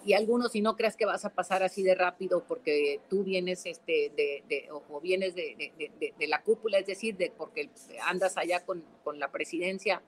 y 0.05 0.13
algunos 0.13 0.51
si 0.51 0.61
no 0.61 0.75
creas 0.75 0.95
que 0.95 1.05
vas 1.05 1.25
a 1.25 1.31
pasar 1.31 1.63
así 1.63 1.81
de 1.81 1.95
rápido 1.95 2.43
porque 2.47 2.99
tú 3.09 3.23
vienes 3.23 3.65
este 3.65 4.11
de, 4.15 4.43
de 4.47 4.69
o, 4.71 5.01
vienes 5.01 5.33
de, 5.33 5.71
de, 5.79 6.13
de, 6.17 6.27
la 6.27 6.43
cúpula, 6.43 6.77
es 6.77 6.85
decir, 6.85 7.17
de 7.17 7.31
porque 7.35 7.69
andas 8.03 8.37
allá 8.37 8.63
con, 8.63 8.83
con 9.03 9.19
la 9.19 9.31
presidencia 9.31 10.01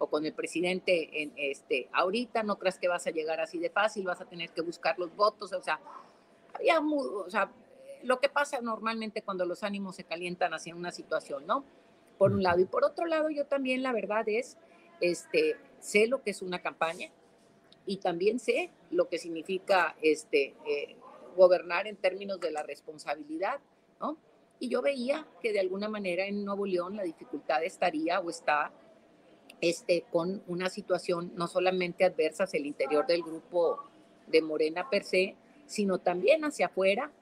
o 0.00 0.08
con 0.08 0.24
el 0.24 0.32
presidente 0.32 1.22
en 1.22 1.32
este 1.36 1.88
ahorita, 1.92 2.42
no 2.42 2.58
creas 2.58 2.78
que 2.78 2.88
vas 2.88 3.06
a 3.06 3.10
llegar 3.10 3.38
así 3.38 3.58
de 3.58 3.68
fácil, 3.68 4.06
vas 4.06 4.20
a 4.20 4.24
tener 4.24 4.50
que 4.50 4.62
buscar 4.62 4.98
los 4.98 5.14
votos, 5.14 5.52
o 5.52 5.62
sea, 5.62 5.78
había 6.54 6.80
o 6.80 7.28
sea, 7.28 7.52
lo 8.02 8.18
que 8.18 8.30
pasa 8.30 8.60
normalmente 8.62 9.22
cuando 9.22 9.44
los 9.44 9.62
ánimos 9.62 9.96
se 9.96 10.04
calientan 10.04 10.54
hacia 10.54 10.74
una 10.74 10.90
situación, 10.90 11.46
¿no? 11.46 11.64
Por 12.16 12.32
un 12.32 12.42
lado 12.42 12.60
y 12.60 12.64
por 12.64 12.82
otro 12.84 13.06
lado, 13.06 13.28
yo 13.28 13.46
también 13.46 13.82
la 13.82 13.92
verdad 13.92 14.26
es 14.26 14.56
este 15.00 15.56
sé 15.80 16.06
lo 16.06 16.22
que 16.22 16.30
es 16.30 16.40
una 16.40 16.60
campaña 16.60 17.10
y 17.84 17.98
también 17.98 18.38
sé 18.38 18.70
lo 18.90 19.08
que 19.08 19.18
significa 19.18 19.96
este 20.00 20.54
eh, 20.66 20.96
gobernar 21.36 21.86
en 21.86 21.96
términos 21.96 22.40
de 22.40 22.52
la 22.52 22.62
responsabilidad, 22.62 23.60
¿no? 24.00 24.16
Y 24.58 24.68
yo 24.70 24.80
veía 24.80 25.26
que 25.42 25.52
de 25.52 25.60
alguna 25.60 25.88
manera 25.88 26.24
en 26.24 26.44
Nuevo 26.44 26.64
León 26.64 26.96
la 26.96 27.02
dificultad 27.02 27.64
estaría 27.64 28.20
o 28.20 28.30
está 28.30 28.72
este, 29.60 30.04
con 30.10 30.42
una 30.46 30.68
situación 30.70 31.32
no 31.36 31.46
solamente 31.46 32.04
adversa 32.04 32.44
hacia 32.44 32.58
el 32.58 32.66
interior 32.66 33.06
del 33.06 33.22
grupo 33.22 33.84
de 34.26 34.42
Morena 34.42 34.88
per 34.88 35.04
se, 35.04 35.36
sino 35.66 35.98
también 35.98 36.44
hacia 36.44 36.66
afuera. 36.66 37.12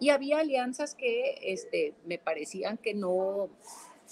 Y 0.00 0.10
había 0.10 0.40
alianzas 0.40 0.94
que 0.94 1.38
este, 1.42 1.94
me 2.06 2.18
parecían 2.18 2.76
que 2.78 2.94
no, 2.94 3.48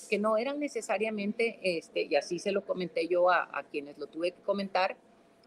que 0.09 0.19
no 0.19 0.37
eran 0.37 0.61
necesariamente, 0.61 1.59
este, 1.63 2.03
y 2.03 2.15
así 2.17 2.39
se 2.39 2.53
lo 2.53 2.65
comenté 2.65 3.09
yo 3.09 3.31
a, 3.31 3.49
a 3.53 3.65
quienes 3.65 3.99
lo 3.99 4.07
tuve 4.07 4.33
que 4.33 4.43
comentar, 4.43 4.97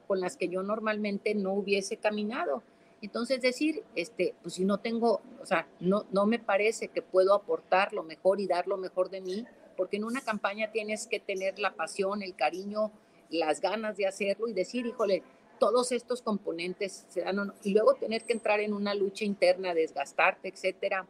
con 0.07 0.19
las 0.19 0.35
que 0.35 0.49
yo 0.49 0.63
normalmente 0.63 1.33
no 1.33 1.53
hubiese 1.53 1.97
caminado. 1.97 2.61
Entonces 3.01 3.41
decir, 3.41 3.83
este, 3.95 4.33
pues 4.41 4.55
si 4.55 4.63
no 4.63 4.79
tengo, 4.79 5.21
o 5.41 5.45
sea, 5.45 5.67
no, 5.81 6.05
no 6.11 6.25
me 6.25 6.39
parece 6.39 6.87
que 6.87 7.01
puedo 7.01 7.33
aportar 7.33 7.91
lo 7.91 8.03
mejor 8.03 8.39
y 8.39 8.47
dar 8.47 8.65
lo 8.67 8.77
mejor 8.77 9.09
de 9.09 9.19
mí, 9.19 9.45
porque 9.75 9.97
en 9.97 10.03
una 10.03 10.21
campaña 10.21 10.71
tienes 10.71 11.07
que 11.07 11.19
tener 11.19 11.59
la 11.59 11.73
pasión, 11.73 12.21
el 12.21 12.35
cariño, 12.35 12.91
las 13.29 13.61
ganas 13.61 13.97
de 13.97 14.07
hacerlo 14.07 14.47
y 14.47 14.53
decir, 14.53 14.85
híjole, 14.85 15.23
todos 15.59 15.91
estos 15.91 16.21
componentes 16.21 17.05
se 17.09 17.21
dan, 17.21 17.53
y 17.63 17.73
luego 17.73 17.95
tener 17.95 18.23
que 18.25 18.33
entrar 18.33 18.59
en 18.59 18.73
una 18.73 18.93
lucha 18.93 19.25
interna, 19.25 19.73
desgastarte, 19.73 20.49
etcétera, 20.49 21.07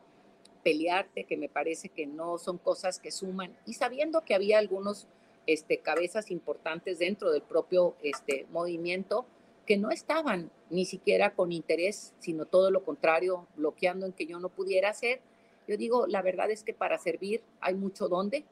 pelearte, 0.64 1.26
que 1.26 1.38
me 1.38 1.50
parece 1.50 1.90
que 1.90 2.06
no 2.06 2.38
son 2.38 2.58
cosas 2.58 3.00
que 3.00 3.12
suman, 3.12 3.58
y 3.66 3.74
sabiendo 3.74 4.22
que 4.22 4.36
había 4.36 4.60
algunos 4.60 5.08
este, 5.48 5.80
cabezas 5.80 6.32
importantes 6.32 7.00
dentro 7.00 7.32
del 7.32 7.42
propio 7.42 7.96
este, 8.02 8.46
movimiento 8.52 9.26
que 9.66 9.78
no 9.78 9.92
estaban 9.92 10.52
ni 10.70 10.86
siquiera 10.86 11.34
con 11.34 11.52
interés, 11.52 12.14
sino 12.20 12.46
todo 12.46 12.72
lo 12.72 12.84
contrario, 12.84 13.48
bloqueando 13.56 14.06
en 14.06 14.14
que 14.14 14.26
yo 14.26 14.40
no 14.40 14.50
pudiera 14.50 14.90
hacer, 14.90 15.22
yo 15.68 15.78
digo, 15.78 16.08
la 16.08 16.22
verdad 16.22 16.52
es 16.52 16.64
que 16.64 16.74
para 16.74 16.98
servir 16.98 17.42
hay 17.62 17.76
mucho 17.76 18.08
donde. 18.08 18.46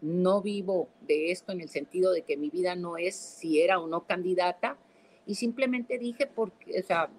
No 0.00 0.42
vivo 0.42 0.88
de 1.00 1.32
esto 1.32 1.52
en 1.52 1.60
el 1.60 1.68
sentido 1.68 2.12
de 2.12 2.22
que 2.22 2.36
mi 2.36 2.50
vida 2.50 2.76
no 2.76 2.96
es 2.96 3.16
si 3.16 3.60
era 3.60 3.80
o 3.80 3.88
no 3.88 4.06
candidata. 4.06 4.78
Y 5.26 5.34
simplemente 5.34 5.98
dije, 5.98 6.26
porque, 6.26 6.80
o 6.80 6.82
sea, 6.86 7.10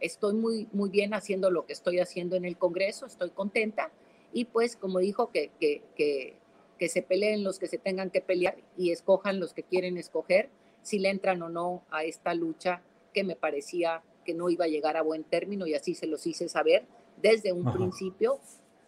estoy 0.00 0.34
muy, 0.34 0.68
muy 0.72 0.88
bien 0.88 1.14
haciendo 1.14 1.50
lo 1.50 1.66
que 1.66 1.72
estoy 1.72 1.98
haciendo 1.98 2.36
en 2.36 2.44
el 2.44 2.56
Congreso, 2.56 3.06
estoy 3.06 3.30
contenta. 3.30 3.90
Y 4.32 4.44
pues, 4.44 4.76
como 4.76 5.00
dijo, 5.00 5.30
que, 5.30 5.50
que, 5.58 5.82
que, 5.96 6.36
que 6.78 6.88
se 6.88 7.02
peleen 7.02 7.42
los 7.42 7.58
que 7.58 7.66
se 7.66 7.78
tengan 7.78 8.10
que 8.10 8.20
pelear 8.20 8.56
y 8.76 8.92
escojan 8.92 9.40
los 9.40 9.52
que 9.52 9.64
quieren 9.64 9.98
escoger, 9.98 10.48
si 10.82 10.98
le 10.98 11.10
entran 11.10 11.42
o 11.42 11.48
no 11.48 11.82
a 11.90 12.04
esta 12.04 12.34
lucha 12.34 12.82
que 13.12 13.24
me 13.24 13.36
parecía 13.36 14.02
que 14.24 14.34
no 14.34 14.50
iba 14.50 14.66
a 14.66 14.68
llegar 14.68 14.96
a 14.96 15.02
buen 15.02 15.24
término 15.24 15.66
y 15.66 15.74
así 15.74 15.94
se 15.94 16.06
los 16.06 16.26
hice 16.26 16.48
saber 16.48 16.86
desde 17.20 17.52
un 17.52 17.72
principio 17.72 18.40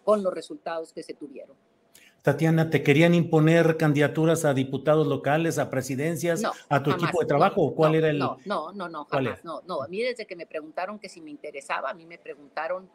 con 0.05 0.23
los 0.23 0.33
resultados 0.33 0.93
que 0.93 1.03
se 1.03 1.15
tuvieron. 1.15 1.57
Tatiana, 2.23 2.69
¿te 2.69 2.83
querían 2.83 3.15
imponer 3.15 3.79
candidaturas 3.79 4.45
a 4.45 4.53
diputados 4.53 5.07
locales, 5.07 5.59
a 5.59 5.71
presidencias, 5.71 6.43
a 6.69 6.83
tu 6.83 6.91
equipo 6.91 7.21
de 7.21 7.27
trabajo? 7.27 7.63
¿O 7.63 7.75
cuál 7.75 7.95
era 7.95 8.11
el.? 8.11 8.19
No, 8.19 8.37
no, 8.45 8.73
no, 8.73 8.89
no, 8.89 9.05
jamás. 9.07 9.43
No, 9.43 9.63
no. 9.67 9.83
A 9.83 9.89
mí, 9.89 10.03
desde 10.03 10.27
que 10.27 10.37
me 10.37 10.47
preguntaron 10.47 10.99
que 10.99 11.09
si 11.09 11.23
me 11.23 11.31
interesaba, 11.31 11.91
a 11.91 11.95
mí 11.95 12.05
me 12.05 12.19
preguntaron, 12.19 12.91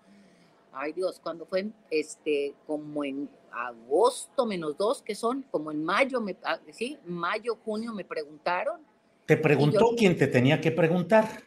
ay 0.74 0.94
Dios, 0.94 1.20
¿cuándo 1.22 1.46
fue? 1.48 1.68
Este, 1.90 2.54
como 2.68 3.04
en 3.04 3.28
agosto 3.52 4.46
menos 4.46 4.78
dos, 4.78 5.02
que 5.02 5.16
son, 5.16 5.44
como 5.50 5.72
en 5.72 5.84
mayo, 5.84 6.22
me, 6.22 6.36
ah, 6.44 6.60
sí, 6.72 7.00
mayo, 7.06 7.58
junio 7.66 7.94
me 7.94 8.06
preguntaron. 8.06 8.82
¿Te 9.26 9.38
preguntó 9.38 9.94
quién 9.98 10.16
te 10.18 10.28
tenía 10.28 10.62
que 10.62 10.72
preguntar? 10.72 11.44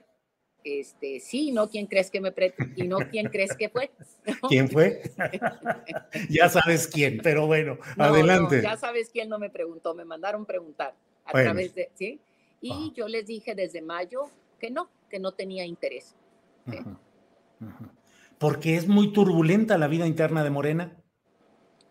Este, 0.69 1.21
sí, 1.21 1.51
¿no? 1.53 1.69
¿Quién 1.69 1.87
crees 1.87 2.11
que 2.11 2.21
me 2.21 2.33
y 2.77 2.87
no 2.87 2.99
quién 3.11 3.29
crees 3.29 3.57
que 3.57 3.69
fue? 3.69 3.91
¿Quién 4.49 4.69
fue? 4.69 5.03
ya 6.31 6.49
sabes 6.49 6.87
quién, 6.89 7.21
pero 7.23 7.47
bueno, 7.47 7.79
adelante. 7.97 8.63
ya 8.63 8.77
sabes 8.77 9.11
quién 9.11 9.29
no 9.29 9.39
me 9.39 9.51
preguntó, 9.51 9.95
me 9.95 10.05
mandaron 10.05 10.47
preguntar 10.47 10.95
a 11.25 11.33
través 11.33 11.75
de, 11.75 11.91
¿sí? 11.95 12.21
Y 12.61 12.93
yo 12.95 13.09
les 13.09 13.27
dije 13.27 13.55
desde 13.55 13.83
mayo 13.83 14.31
que 14.59 14.71
no, 14.71 14.91
que 15.09 15.19
no 15.19 15.33
tenía 15.33 15.65
interés. 15.65 16.15
Porque 18.39 18.77
es 18.77 18.87
muy 18.87 19.13
turbulenta 19.13 19.79
la 19.79 19.89
vida 19.89 20.07
interna 20.07 20.45
de 20.45 20.51
Morena. 20.51 20.97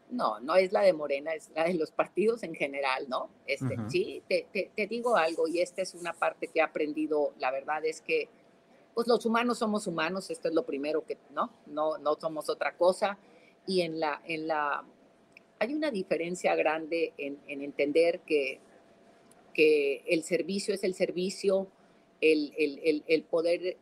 No, 0.09 0.39
no 0.39 0.55
es 0.55 0.71
la 0.71 0.81
de 0.81 0.93
Morena, 0.93 1.33
es 1.33 1.49
la 1.53 1.65
de 1.65 1.73
los 1.73 1.91
partidos 1.91 2.43
en 2.43 2.55
general, 2.55 3.07
¿no? 3.09 3.29
Este, 3.45 3.75
Sí, 3.89 4.23
te, 4.27 4.47
te, 4.73 4.87
digo 4.87 5.17
algo, 5.17 5.47
y 5.47 5.59
esta 5.59 5.81
es 5.81 5.93
una 5.93 6.13
parte 6.13 6.47
que 6.47 6.59
he 6.59 6.61
aprendido, 6.61 7.33
la 7.39 7.51
verdad 7.51 7.85
es 7.85 7.99
que 7.99 8.29
pues 8.97 9.07
los 9.07 9.27
humanos 9.27 9.59
somos 9.59 9.85
humanos, 9.85 10.31
esto 10.31 10.47
es 10.47 10.55
lo 10.55 10.65
primero 10.65 11.05
que, 11.05 11.19
¿no? 11.29 11.51
No, 11.67 11.99
no 11.99 12.15
somos 12.15 12.49
otra 12.49 12.75
cosa. 12.75 13.19
Y 13.67 13.81
en 13.81 13.99
la, 13.99 14.23
en 14.25 14.47
la, 14.47 14.83
hay 15.59 15.75
una 15.75 15.91
diferencia 15.91 16.55
grande 16.55 17.13
en, 17.19 17.37
entender 17.47 18.21
que, 18.21 18.59
que 19.53 20.03
el 20.07 20.23
servicio 20.23 20.73
es 20.73 20.83
el 20.83 20.95
servicio, 20.95 21.67
el, 22.21 22.55
el, 22.57 23.03
el, 23.05 23.21
poder 23.21 23.77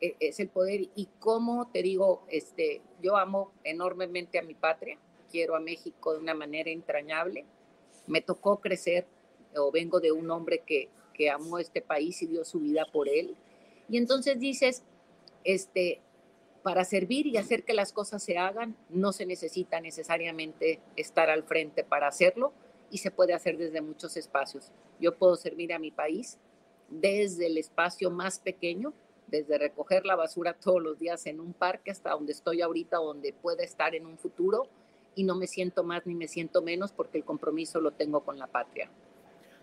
e, 0.00 0.16
es 0.18 0.40
el 0.40 0.48
poder 0.48 0.88
y 0.96 1.06
como 1.20 1.68
te 1.70 1.84
digo, 1.84 2.24
este, 2.28 2.80
yo 3.00 3.16
amo 3.16 3.52
enormemente 3.62 4.40
a 4.40 4.42
mi 4.42 4.54
patria, 4.54 4.98
quiero 5.30 5.54
a 5.54 5.60
México 5.60 6.14
de 6.14 6.18
una 6.18 6.34
manera 6.34 6.70
entrañable, 6.70 7.44
me 8.08 8.20
tocó 8.20 8.58
crecer 8.58 9.06
o 9.56 9.70
vengo 9.70 10.00
de 10.00 10.10
un 10.10 10.28
hombre 10.32 10.64
que, 10.66 10.88
que 11.14 11.30
amó 11.30 11.60
este 11.60 11.82
país 11.82 12.20
y 12.22 12.26
dio 12.26 12.44
su 12.44 12.58
vida 12.58 12.84
por 12.90 13.08
él 13.08 13.36
y 13.88 13.96
entonces 13.96 14.38
dices, 14.38 14.82
este, 15.44 16.00
para 16.62 16.84
servir 16.84 17.26
y 17.26 17.36
hacer 17.36 17.64
que 17.64 17.74
las 17.74 17.92
cosas 17.92 18.22
se 18.22 18.38
hagan, 18.38 18.76
no 18.90 19.12
se 19.12 19.26
necesita 19.26 19.80
necesariamente 19.80 20.80
estar 20.96 21.30
al 21.30 21.44
frente 21.44 21.84
para 21.84 22.08
hacerlo 22.08 22.52
y 22.90 22.98
se 22.98 23.10
puede 23.10 23.34
hacer 23.34 23.56
desde 23.56 23.80
muchos 23.80 24.16
espacios. 24.16 24.70
Yo 25.00 25.16
puedo 25.16 25.36
servir 25.36 25.72
a 25.72 25.78
mi 25.78 25.90
país 25.90 26.38
desde 26.90 27.46
el 27.46 27.58
espacio 27.58 28.10
más 28.10 28.38
pequeño, 28.38 28.92
desde 29.26 29.58
recoger 29.58 30.06
la 30.06 30.16
basura 30.16 30.54
todos 30.54 30.82
los 30.82 30.98
días 30.98 31.26
en 31.26 31.40
un 31.40 31.52
parque 31.52 31.90
hasta 31.90 32.10
donde 32.10 32.32
estoy 32.32 32.62
ahorita, 32.62 32.96
donde 32.96 33.32
pueda 33.32 33.62
estar 33.62 33.94
en 33.94 34.06
un 34.06 34.18
futuro, 34.18 34.68
y 35.14 35.24
no 35.24 35.34
me 35.34 35.46
siento 35.46 35.84
más 35.84 36.06
ni 36.06 36.14
me 36.14 36.28
siento 36.28 36.62
menos 36.62 36.92
porque 36.92 37.18
el 37.18 37.24
compromiso 37.24 37.80
lo 37.80 37.90
tengo 37.92 38.20
con 38.20 38.38
la 38.38 38.46
patria. 38.46 38.90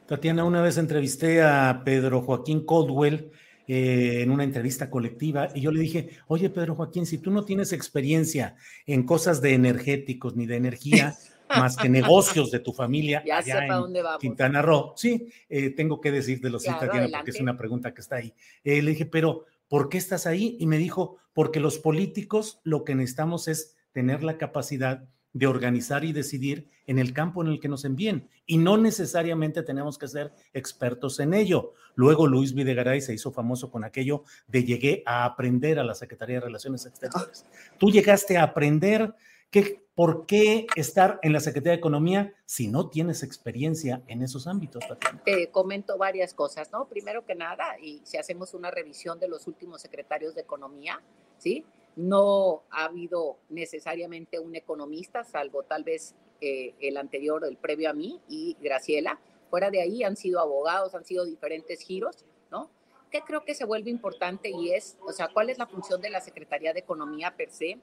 Tatiana, 0.05 0.43
una 0.43 0.61
vez 0.61 0.77
entrevisté 0.77 1.41
a 1.41 1.81
Pedro 1.83 2.21
Joaquín 2.21 2.65
Caldwell 2.65 3.31
eh, 3.67 4.21
en 4.21 4.31
una 4.31 4.43
entrevista 4.43 4.89
colectiva 4.89 5.49
y 5.55 5.61
yo 5.61 5.71
le 5.71 5.79
dije, 5.79 6.09
oye 6.27 6.49
Pedro 6.49 6.75
Joaquín, 6.75 7.05
si 7.05 7.17
tú 7.17 7.31
no 7.31 7.45
tienes 7.45 7.73
experiencia 7.73 8.55
en 8.85 9.03
cosas 9.03 9.41
de 9.41 9.53
energéticos 9.53 10.35
ni 10.35 10.45
de 10.45 10.55
energía, 10.55 11.15
más 11.49 11.77
que 11.77 11.89
negocios 11.89 12.51
de 12.51 12.59
tu 12.59 12.73
familia 12.73 13.23
ya 13.25 13.37
allá 13.37 13.65
en 13.65 13.69
dónde 13.69 14.01
vamos. 14.01 14.19
Quintana 14.19 14.61
Roo, 14.61 14.93
sí, 14.95 15.29
eh, 15.49 15.69
tengo 15.71 16.01
que 16.01 16.11
decirte 16.11 16.49
sí, 16.59 16.67
Tatiana, 16.67 17.07
porque 17.17 17.31
es 17.31 17.39
una 17.39 17.57
pregunta 17.57 17.93
que 17.93 18.01
está 18.01 18.17
ahí. 18.17 18.33
Eh, 18.63 18.81
le 18.81 18.91
dije, 18.91 19.05
pero 19.05 19.45
¿por 19.67 19.89
qué 19.89 19.97
estás 19.97 20.25
ahí? 20.27 20.57
Y 20.59 20.67
me 20.67 20.77
dijo, 20.77 21.17
porque 21.33 21.59
los 21.59 21.77
políticos 21.77 22.59
lo 22.63 22.83
que 22.83 22.95
necesitamos 22.95 23.47
es 23.47 23.75
tener 23.91 24.23
la 24.23 24.37
capacidad 24.37 25.07
de 25.35 25.47
organizar 25.47 26.05
y 26.05 26.13
decidir 26.13 26.69
en 26.87 26.97
el 26.97 27.11
campo 27.11 27.43
en 27.43 27.49
el 27.49 27.59
que 27.59 27.67
nos 27.67 27.83
envíen. 27.83 28.29
Y 28.45 28.57
no 28.57 28.77
necesariamente 28.77 29.63
tenemos 29.63 29.97
que 29.97 30.07
ser 30.07 30.31
expertos 30.53 31.19
en 31.19 31.33
ello. 31.33 31.73
Luego 31.95 32.25
Luis 32.25 32.53
Videgaray 32.53 33.01
se 33.01 33.13
hizo 33.13 33.33
famoso 33.33 33.69
con 33.69 33.83
aquello 33.83 34.23
de 34.47 34.63
llegué 34.63 35.03
a 35.05 35.25
aprender 35.25 35.77
a 35.77 35.83
la 35.83 35.93
Secretaría 35.93 36.35
de 36.35 36.45
Relaciones 36.45 36.85
Exteriores. 36.85 37.45
Tú 37.77 37.91
llegaste 37.91 38.37
a 38.37 38.43
aprender 38.43 39.13
que, 39.51 39.85
por 39.93 40.25
qué 40.25 40.67
estar 40.77 41.19
en 41.21 41.33
la 41.33 41.41
Secretaría 41.41 41.73
de 41.73 41.79
Economía 41.79 42.33
si 42.45 42.69
no 42.69 42.89
tienes 42.89 43.21
experiencia 43.21 44.03
en 44.07 44.21
esos 44.21 44.47
ámbitos. 44.47 44.85
Te 45.25 45.49
comento 45.49 45.97
varias 45.97 46.33
cosas, 46.33 46.71
¿no? 46.71 46.87
Primero 46.87 47.25
que 47.25 47.35
nada, 47.35 47.77
y 47.81 48.01
si 48.05 48.15
hacemos 48.15 48.53
una 48.53 48.71
revisión 48.71 49.19
de 49.19 49.27
los 49.27 49.47
últimos 49.47 49.81
secretarios 49.81 50.33
de 50.33 50.41
Economía, 50.41 51.01
¿sí? 51.37 51.65
No 51.95 52.63
ha 52.69 52.85
habido 52.85 53.37
necesariamente 53.49 54.39
un 54.39 54.55
economista, 54.55 55.23
salvo 55.23 55.63
tal 55.63 55.83
vez 55.83 56.15
eh, 56.41 56.73
el 56.79 56.97
anterior, 56.97 57.45
el 57.45 57.57
previo 57.57 57.89
a 57.89 57.93
mí 57.93 58.21
y 58.27 58.57
Graciela. 58.61 59.19
Fuera 59.49 59.71
de 59.71 59.81
ahí 59.81 60.03
han 60.03 60.17
sido 60.17 60.39
abogados, 60.39 60.95
han 60.95 61.05
sido 61.05 61.25
diferentes 61.25 61.79
giros, 61.81 62.25
¿no? 62.51 62.69
Que 63.11 63.21
creo 63.21 63.45
que 63.45 63.55
se 63.55 63.63
vuelve 63.63 63.89
importante 63.89 64.49
y 64.49 64.71
es, 64.71 64.97
o 65.07 65.13
sea, 65.13 65.29
¿cuál 65.29 65.49
es 65.49 65.57
la 65.57 65.67
función 65.67 66.01
de 66.01 66.09
la 66.09 66.19
Secretaría 66.19 66.73
de 66.73 66.79
Economía 66.79 67.35
per 67.37 67.51
se? 67.51 67.79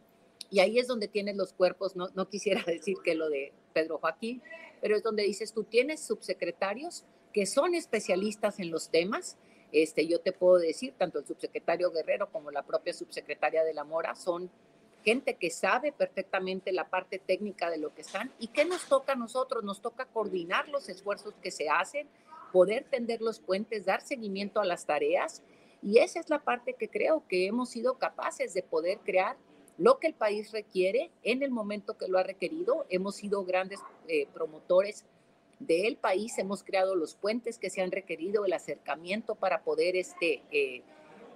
Y 0.51 0.61
ahí 0.61 0.79
es 0.79 0.87
donde 0.87 1.09
tienes 1.09 1.37
los 1.37 1.55
cuerpos, 1.55 1.97
no, 1.97 2.09
no 2.15 2.29
quisiera 2.29 2.63
decir 2.67 2.99
que 3.03 3.15
lo 3.15 3.31
de 3.31 3.53
Pedro 3.73 3.99
Joaquín, 3.99 4.43
pero 4.83 4.97
es 4.97 5.03
donde 5.03 5.23
dices, 5.23 5.55
tú 5.55 5.65
tienes 5.65 6.01
subsecretarios 6.05 7.05
que 7.33 7.47
son 7.47 7.75
especialistas 7.75 8.61
en 8.61 8.71
los 8.71 8.91
temas, 8.91 9.39
este, 9.73 10.07
yo 10.07 10.21
te 10.21 10.33
puedo 10.33 10.59
decir, 10.59 10.95
tanto 10.99 11.19
el 11.19 11.27
subsecretario 11.27 11.91
Guerrero 11.91 12.31
como 12.31 12.51
la 12.51 12.63
propia 12.63 12.93
subsecretaria 12.93 13.65
de 13.65 13.73
la 13.73 13.85
Mora 13.85 14.15
son 14.15 14.51
gente 15.03 15.35
que 15.35 15.51
sabe 15.51 15.93
perfectamente 15.93 16.73
la 16.73 16.89
parte 16.89 17.19
técnica 17.19 17.71
de 17.71 17.79
lo 17.79 17.95
que 17.95 18.03
están. 18.03 18.31
¿Y 18.39 18.49
qué 18.49 18.65
nos 18.65 18.85
toca 18.85 19.13
a 19.13 19.17
nosotros? 19.17 19.65
Nos 19.65 19.81
toca 19.81 20.05
coordinar 20.05 20.69
los 20.69 20.89
esfuerzos 20.89 21.35
que 21.43 21.51
se 21.51 21.69
hacen, 21.69 22.07
poder 22.53 22.85
tender 22.85 23.21
los 23.21 23.41
puentes, 23.41 23.85
dar 23.87 24.03
seguimiento 24.03 24.61
a 24.61 24.65
las 24.65 24.87
tareas. 24.87 25.43
Y 25.83 25.99
esa 25.99 26.21
es 26.21 26.31
la 26.31 26.39
parte 26.39 26.75
que 26.75 26.89
creo 26.89 27.25
que 27.27 27.47
hemos 27.47 27.71
sido 27.71 27.99
capaces 27.99 28.55
de 28.55 28.63
poder 28.63 28.99
crear 28.99 29.37
lo 29.79 29.99
que 29.99 30.07
el 30.07 30.15
país 30.15 30.53
requiere 30.53 31.11
en 31.23 31.43
el 31.43 31.51
momento 31.51 31.97
que 31.97 32.09
lo 32.09 32.19
ha 32.19 32.23
requerido. 32.23 32.87
Hemos 32.91 33.17
sido 33.17 33.45
grandes 33.45 33.81
eh, 34.07 34.29
promotores 34.33 35.05
del 35.67 35.97
país, 35.97 36.39
hemos 36.39 36.63
creado 36.63 36.95
los 36.95 37.15
puentes 37.15 37.59
que 37.59 37.71
se 37.71 37.83
han 37.83 37.91
requerido, 37.91 38.45
el 38.45 38.53
acercamiento 38.53 39.35
para 39.35 39.63
poder 39.63 39.97
este, 39.97 40.43
eh, 40.51 40.83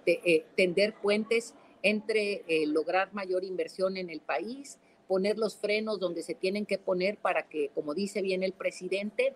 eh, 0.07 0.45
tender 0.57 0.95
puentes 0.95 1.55
entre 1.83 2.45
eh, 2.47 2.67
lograr 2.67 3.13
mayor 3.13 3.45
inversión 3.45 3.97
en 3.97 4.11
el 4.11 4.21
país, 4.21 4.79
poner 5.09 5.39
los 5.39 5.57
frenos 5.57 6.01
donde 6.01 6.23
se 6.23 6.35
tienen 6.35 6.67
que 6.67 6.79
poner 6.79 7.17
para 7.17 7.49
que, 7.49 7.71
como 7.75 7.95
dice 7.95 8.23
bien 8.23 8.43
el 8.43 8.53
presidente, 8.53 9.35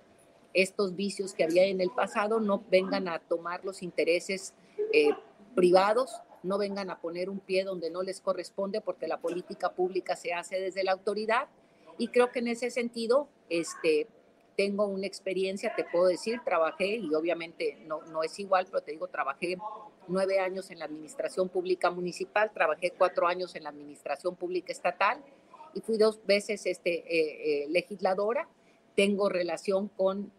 estos 0.52 0.96
vicios 0.96 1.32
que 1.32 1.44
había 1.44 1.64
en 1.64 1.80
el 1.80 1.90
pasado 1.90 2.40
no 2.40 2.64
vengan 2.70 3.06
a 3.06 3.20
tomar 3.20 3.64
los 3.64 3.82
intereses 3.84 4.52
privados, 5.54 6.20
no 6.42 6.58
vengan 6.58 6.90
a 6.90 7.00
poner 7.00 7.30
un 7.30 7.38
pie 7.38 7.64
donde 7.64 7.90
no 7.90 8.02
les 8.02 8.20
corresponde 8.20 8.80
porque 8.80 9.06
la 9.06 9.20
política 9.20 9.72
pública 9.72 10.16
se 10.16 10.32
hace 10.32 10.60
desde 10.60 10.82
la 10.82 10.92
autoridad. 10.92 11.48
Y 11.98 12.08
creo 12.08 12.32
que 12.32 12.38
en 12.38 12.48
ese 12.48 12.70
sentido, 12.70 13.28
este, 13.48 14.08
tengo 14.56 14.86
una 14.86 15.06
experiencia, 15.06 15.74
te 15.74 15.84
puedo 15.84 16.06
decir, 16.06 16.40
trabajé 16.44 16.96
y 16.96 17.14
obviamente 17.14 17.78
no, 17.86 18.02
no 18.02 18.22
es 18.22 18.38
igual, 18.38 18.66
pero 18.66 18.82
te 18.82 18.92
digo, 18.92 19.08
trabajé 19.08 19.56
nueve 20.08 20.38
años 20.38 20.70
en 20.70 20.78
la 20.78 20.84
administración 20.84 21.48
pública 21.48 21.90
municipal, 21.90 22.50
trabajé 22.52 22.90
cuatro 22.90 23.26
años 23.26 23.54
en 23.54 23.64
la 23.64 23.70
administración 23.70 24.36
pública 24.36 24.72
estatal 24.72 25.22
y 25.74 25.80
fui 25.80 25.96
dos 25.96 26.20
veces 26.26 26.66
este, 26.66 26.98
eh, 26.98 27.64
eh, 27.64 27.66
legisladora. 27.70 28.48
Tengo 28.96 29.28
relación 29.28 29.88
con, 29.88 30.32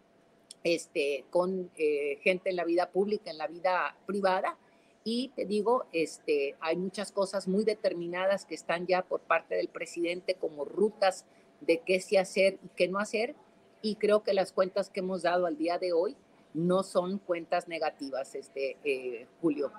este, 0.64 1.26
con 1.30 1.72
eh, 1.78 2.20
gente 2.22 2.50
en 2.50 2.58
la 2.58 2.66
vida 2.66 2.90
pública, 2.90 3.32
en 3.32 3.38
la 3.38 3.48
vida 3.48 3.96
privada. 4.06 4.58
Y 5.04 5.30
te 5.30 5.46
digo, 5.46 5.86
este, 5.94 6.56
hay 6.60 6.76
muchas 6.76 7.12
cosas 7.12 7.48
muy 7.48 7.64
determinadas 7.64 8.46
que 8.46 8.54
están 8.54 8.86
ya 8.86 9.02
por 9.02 9.22
parte 9.22 9.56
del 9.56 9.68
presidente 9.68 10.36
como 10.36 10.66
rutas 10.66 11.26
de 11.62 11.80
qué 11.80 12.00
sí 12.02 12.18
hacer 12.18 12.60
y 12.64 12.70
qué 12.76 12.88
no 12.88 13.00
hacer 13.00 13.36
y 13.82 13.96
creo 13.96 14.24
que 14.24 14.34
las 14.34 14.52
cuentas 14.52 14.90
que 14.90 15.00
hemos 15.00 15.24
dado 15.24 15.46
al 15.46 15.58
día 15.58 15.78
de 15.78 15.94
hoy 15.94 16.16
no 16.54 16.84
son 16.84 17.18
cuentas 17.20 17.68
negativas, 17.68 18.36
este, 18.36 18.78
eh, 18.84 19.28
Julio. 19.42 19.72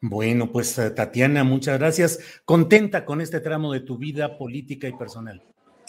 Bueno, 0.00 0.50
pues 0.50 0.78
eh, 0.78 0.90
Tatiana, 0.90 1.44
muchas 1.44 1.78
gracias. 1.78 2.18
¿Contenta 2.44 3.04
con 3.04 3.20
este 3.20 3.40
tramo 3.40 3.72
de 3.72 3.80
tu 3.80 3.98
vida 3.98 4.38
política 4.38 4.88
y 4.88 4.92
personal? 4.92 5.42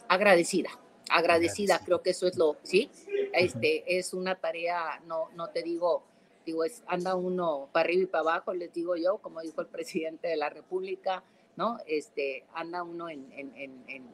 Agradecida, 0.09 0.69
agradecida, 1.09 1.79
creo 1.85 2.01
que 2.01 2.09
eso 2.09 2.27
es 2.27 2.37
lo, 2.37 2.57
sí, 2.63 2.89
este, 3.33 3.97
es 3.97 4.13
una 4.13 4.35
tarea, 4.35 5.01
no, 5.05 5.29
no 5.35 5.49
te 5.49 5.61
digo, 5.61 6.03
digo, 6.45 6.63
es, 6.63 6.83
anda 6.87 7.15
uno 7.15 7.69
para 7.71 7.85
arriba 7.85 8.03
y 8.03 8.07
para 8.07 8.21
abajo, 8.21 8.53
les 8.53 8.73
digo 8.73 8.95
yo, 8.97 9.19
como 9.19 9.41
dijo 9.41 9.61
el 9.61 9.67
presidente 9.67 10.27
de 10.27 10.35
la 10.35 10.49
República, 10.49 11.23
¿no? 11.55 11.77
Este, 11.85 12.43
anda 12.53 12.83
uno 12.83 13.07
en, 13.07 13.31
en, 13.31 13.53
en, 13.87 14.07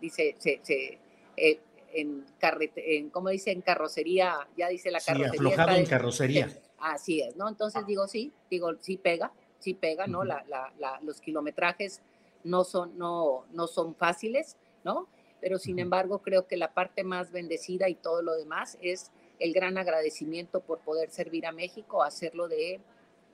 dice, 0.00 0.36
se, 0.38 0.60
se 0.62 0.98
eh, 1.36 1.58
en, 1.92 2.24
carrete, 2.38 2.98
en 2.98 3.10
como 3.10 3.28
dice, 3.28 3.50
en 3.50 3.60
carrocería, 3.60 4.48
ya 4.56 4.68
dice 4.68 4.90
la 4.90 5.00
carrocería. 5.00 5.30
Sí, 5.30 5.36
aflojado 5.36 5.76
en 5.76 5.86
carrocería. 5.86 6.48
Así 6.78 7.20
es, 7.20 7.36
¿no? 7.36 7.48
Entonces 7.48 7.86
digo, 7.86 8.06
sí, 8.08 8.32
digo, 8.50 8.72
sí 8.80 8.96
pega, 8.96 9.32
sí 9.58 9.74
pega, 9.74 10.06
¿no? 10.06 10.24
la, 10.24 10.44
la, 10.48 11.00
los 11.02 11.20
kilometrajes 11.20 12.00
no 12.44 12.64
son, 12.64 12.96
no, 12.96 13.44
no 13.52 13.66
son 13.66 13.94
fáciles, 13.94 14.56
¿no? 14.84 15.08
Pero 15.40 15.58
sin 15.58 15.78
embargo, 15.78 16.20
creo 16.20 16.46
que 16.46 16.56
la 16.56 16.72
parte 16.74 17.04
más 17.04 17.32
bendecida 17.32 17.88
y 17.88 17.94
todo 17.94 18.22
lo 18.22 18.34
demás 18.34 18.78
es 18.82 19.10
el 19.38 19.52
gran 19.52 19.78
agradecimiento 19.78 20.60
por 20.60 20.80
poder 20.80 21.10
servir 21.10 21.46
a 21.46 21.52
México, 21.52 22.02
hacerlo 22.02 22.48
de 22.48 22.80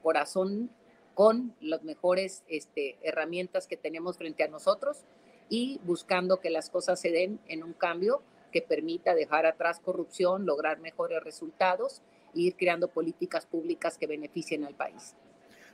corazón 0.02 0.70
con 1.14 1.54
las 1.60 1.82
mejores 1.82 2.44
este, 2.46 2.96
herramientas 3.02 3.66
que 3.66 3.76
tenemos 3.76 4.18
frente 4.18 4.44
a 4.44 4.48
nosotros 4.48 5.04
y 5.48 5.80
buscando 5.84 6.40
que 6.40 6.50
las 6.50 6.70
cosas 6.70 7.00
se 7.00 7.10
den 7.10 7.40
en 7.48 7.64
un 7.64 7.72
cambio 7.72 8.22
que 8.56 8.62
permita 8.62 9.14
dejar 9.14 9.44
atrás 9.44 9.80
corrupción, 9.80 10.46
lograr 10.46 10.80
mejores 10.80 11.22
resultados 11.22 12.00
e 12.34 12.40
ir 12.40 12.56
creando 12.56 12.88
políticas 12.88 13.44
públicas 13.44 13.98
que 13.98 14.06
beneficien 14.06 14.64
al 14.64 14.74
país. 14.74 15.14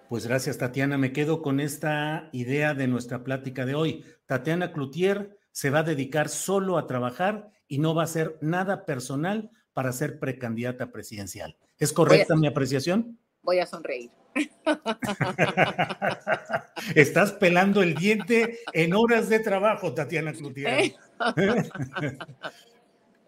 Pues 0.09 0.27
gracias, 0.27 0.59
Tatiana. 0.59 0.99
Me 0.99 1.13
quedo 1.13 1.43
con 1.43 1.61
esta 1.61 2.29
idea 2.33 2.75
de 2.75 2.89
nuestra 2.89 3.23
plática 3.23 3.67
de 3.67 3.77
hoy. 3.77 4.05
Tatiana 4.27 4.73
Cloutier 4.73 5.39
se 5.53 5.71
va 5.71 5.79
a 5.79 5.85
dedicar 5.85 6.29
solo 6.29 6.77
a 6.77 6.89
trabajar 6.89 7.53
y 7.69 7.79
no 7.79 7.95
va 7.95 8.03
a 8.03 8.07
hacer 8.07 8.37
nada 8.41 8.85
personal 8.85 9.53
para 9.75 9.93
ser 9.93 10.19
precandidata 10.19 10.91
presidencial. 10.91 11.57
¿Es 11.79 11.93
correcta 11.93 12.35
mi 12.35 12.49
apreciación? 12.49 13.17
Voy 13.43 13.61
a 13.61 13.67
sonreír. 13.67 14.11
Estás 16.97 17.31
pelando 17.31 17.81
el 17.81 17.95
diente 17.95 18.59
en 18.73 18.93
horas 18.93 19.29
de 19.29 19.39
trabajo, 19.39 19.95
Tatiana 19.95 20.33
Cloutier. 20.33 20.95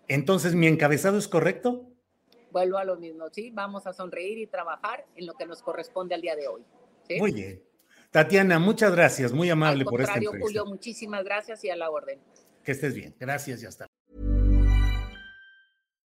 Entonces, 0.09 0.55
¿mi 0.55 0.67
encabezado 0.67 1.19
es 1.19 1.29
correcto? 1.29 1.91
Vuelvo 2.51 2.79
a 2.79 2.85
lo 2.85 2.97
mismo, 2.97 3.29
sí, 3.33 3.51
vamos 3.51 3.87
a 3.87 3.93
sonreír 3.93 4.39
y 4.39 4.47
trabajar 4.47 5.05
en 5.17 5.27
lo 5.27 5.35
que 5.35 5.45
nos 5.45 5.63
corresponde 5.63 6.15
al 6.15 6.21
día 6.21 6.37
de 6.37 6.47
hoy. 6.47 6.63
Muy 7.19 7.33
bien. 7.33 7.63
Tatiana, 8.11 8.61
muchas 8.61 8.93
gracias, 8.93 9.33
muy 9.33 9.51
amable 9.51 9.85
por 9.85 10.01
esta 10.01 10.15
entrevista. 10.15 10.41
Julio, 10.41 10.67
muchísimas 10.67 11.25
gracias 11.25 11.65
y 11.65 11.71
a 11.71 11.77
la 11.77 11.91
orden. 11.91 12.21
Que 12.63 12.73
estés 12.73 12.95
bien, 12.95 13.15
gracias 13.19 13.63
y 13.63 13.67
hasta. 13.67 13.87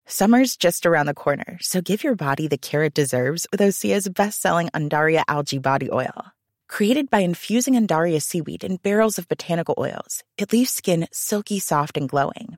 Summer's 0.08 0.58
just 0.58 0.86
around 0.86 1.08
the 1.08 1.14
corner, 1.14 1.58
so 1.62 1.82
give 1.82 2.04
your 2.04 2.16
body 2.16 2.48
the 2.48 2.58
care 2.58 2.84
it 2.84 2.94
deserves 2.94 3.48
with 3.52 3.62
Osea's 3.62 4.08
best-selling 4.10 4.70
Andaria 4.70 5.24
Algae 5.28 5.58
Body 5.58 5.90
Oil. 5.90 6.34
Created 6.68 7.10
by 7.10 7.20
infusing 7.20 7.76
Andaria 7.76 8.22
seaweed 8.22 8.64
in 8.64 8.78
barrels 8.78 9.18
of 9.18 9.28
botanical 9.28 9.74
oils, 9.78 10.24
it 10.38 10.52
leaves 10.52 10.72
skin 10.72 11.08
silky 11.12 11.60
soft 11.60 11.98
and 11.98 12.10
glowing 12.10 12.58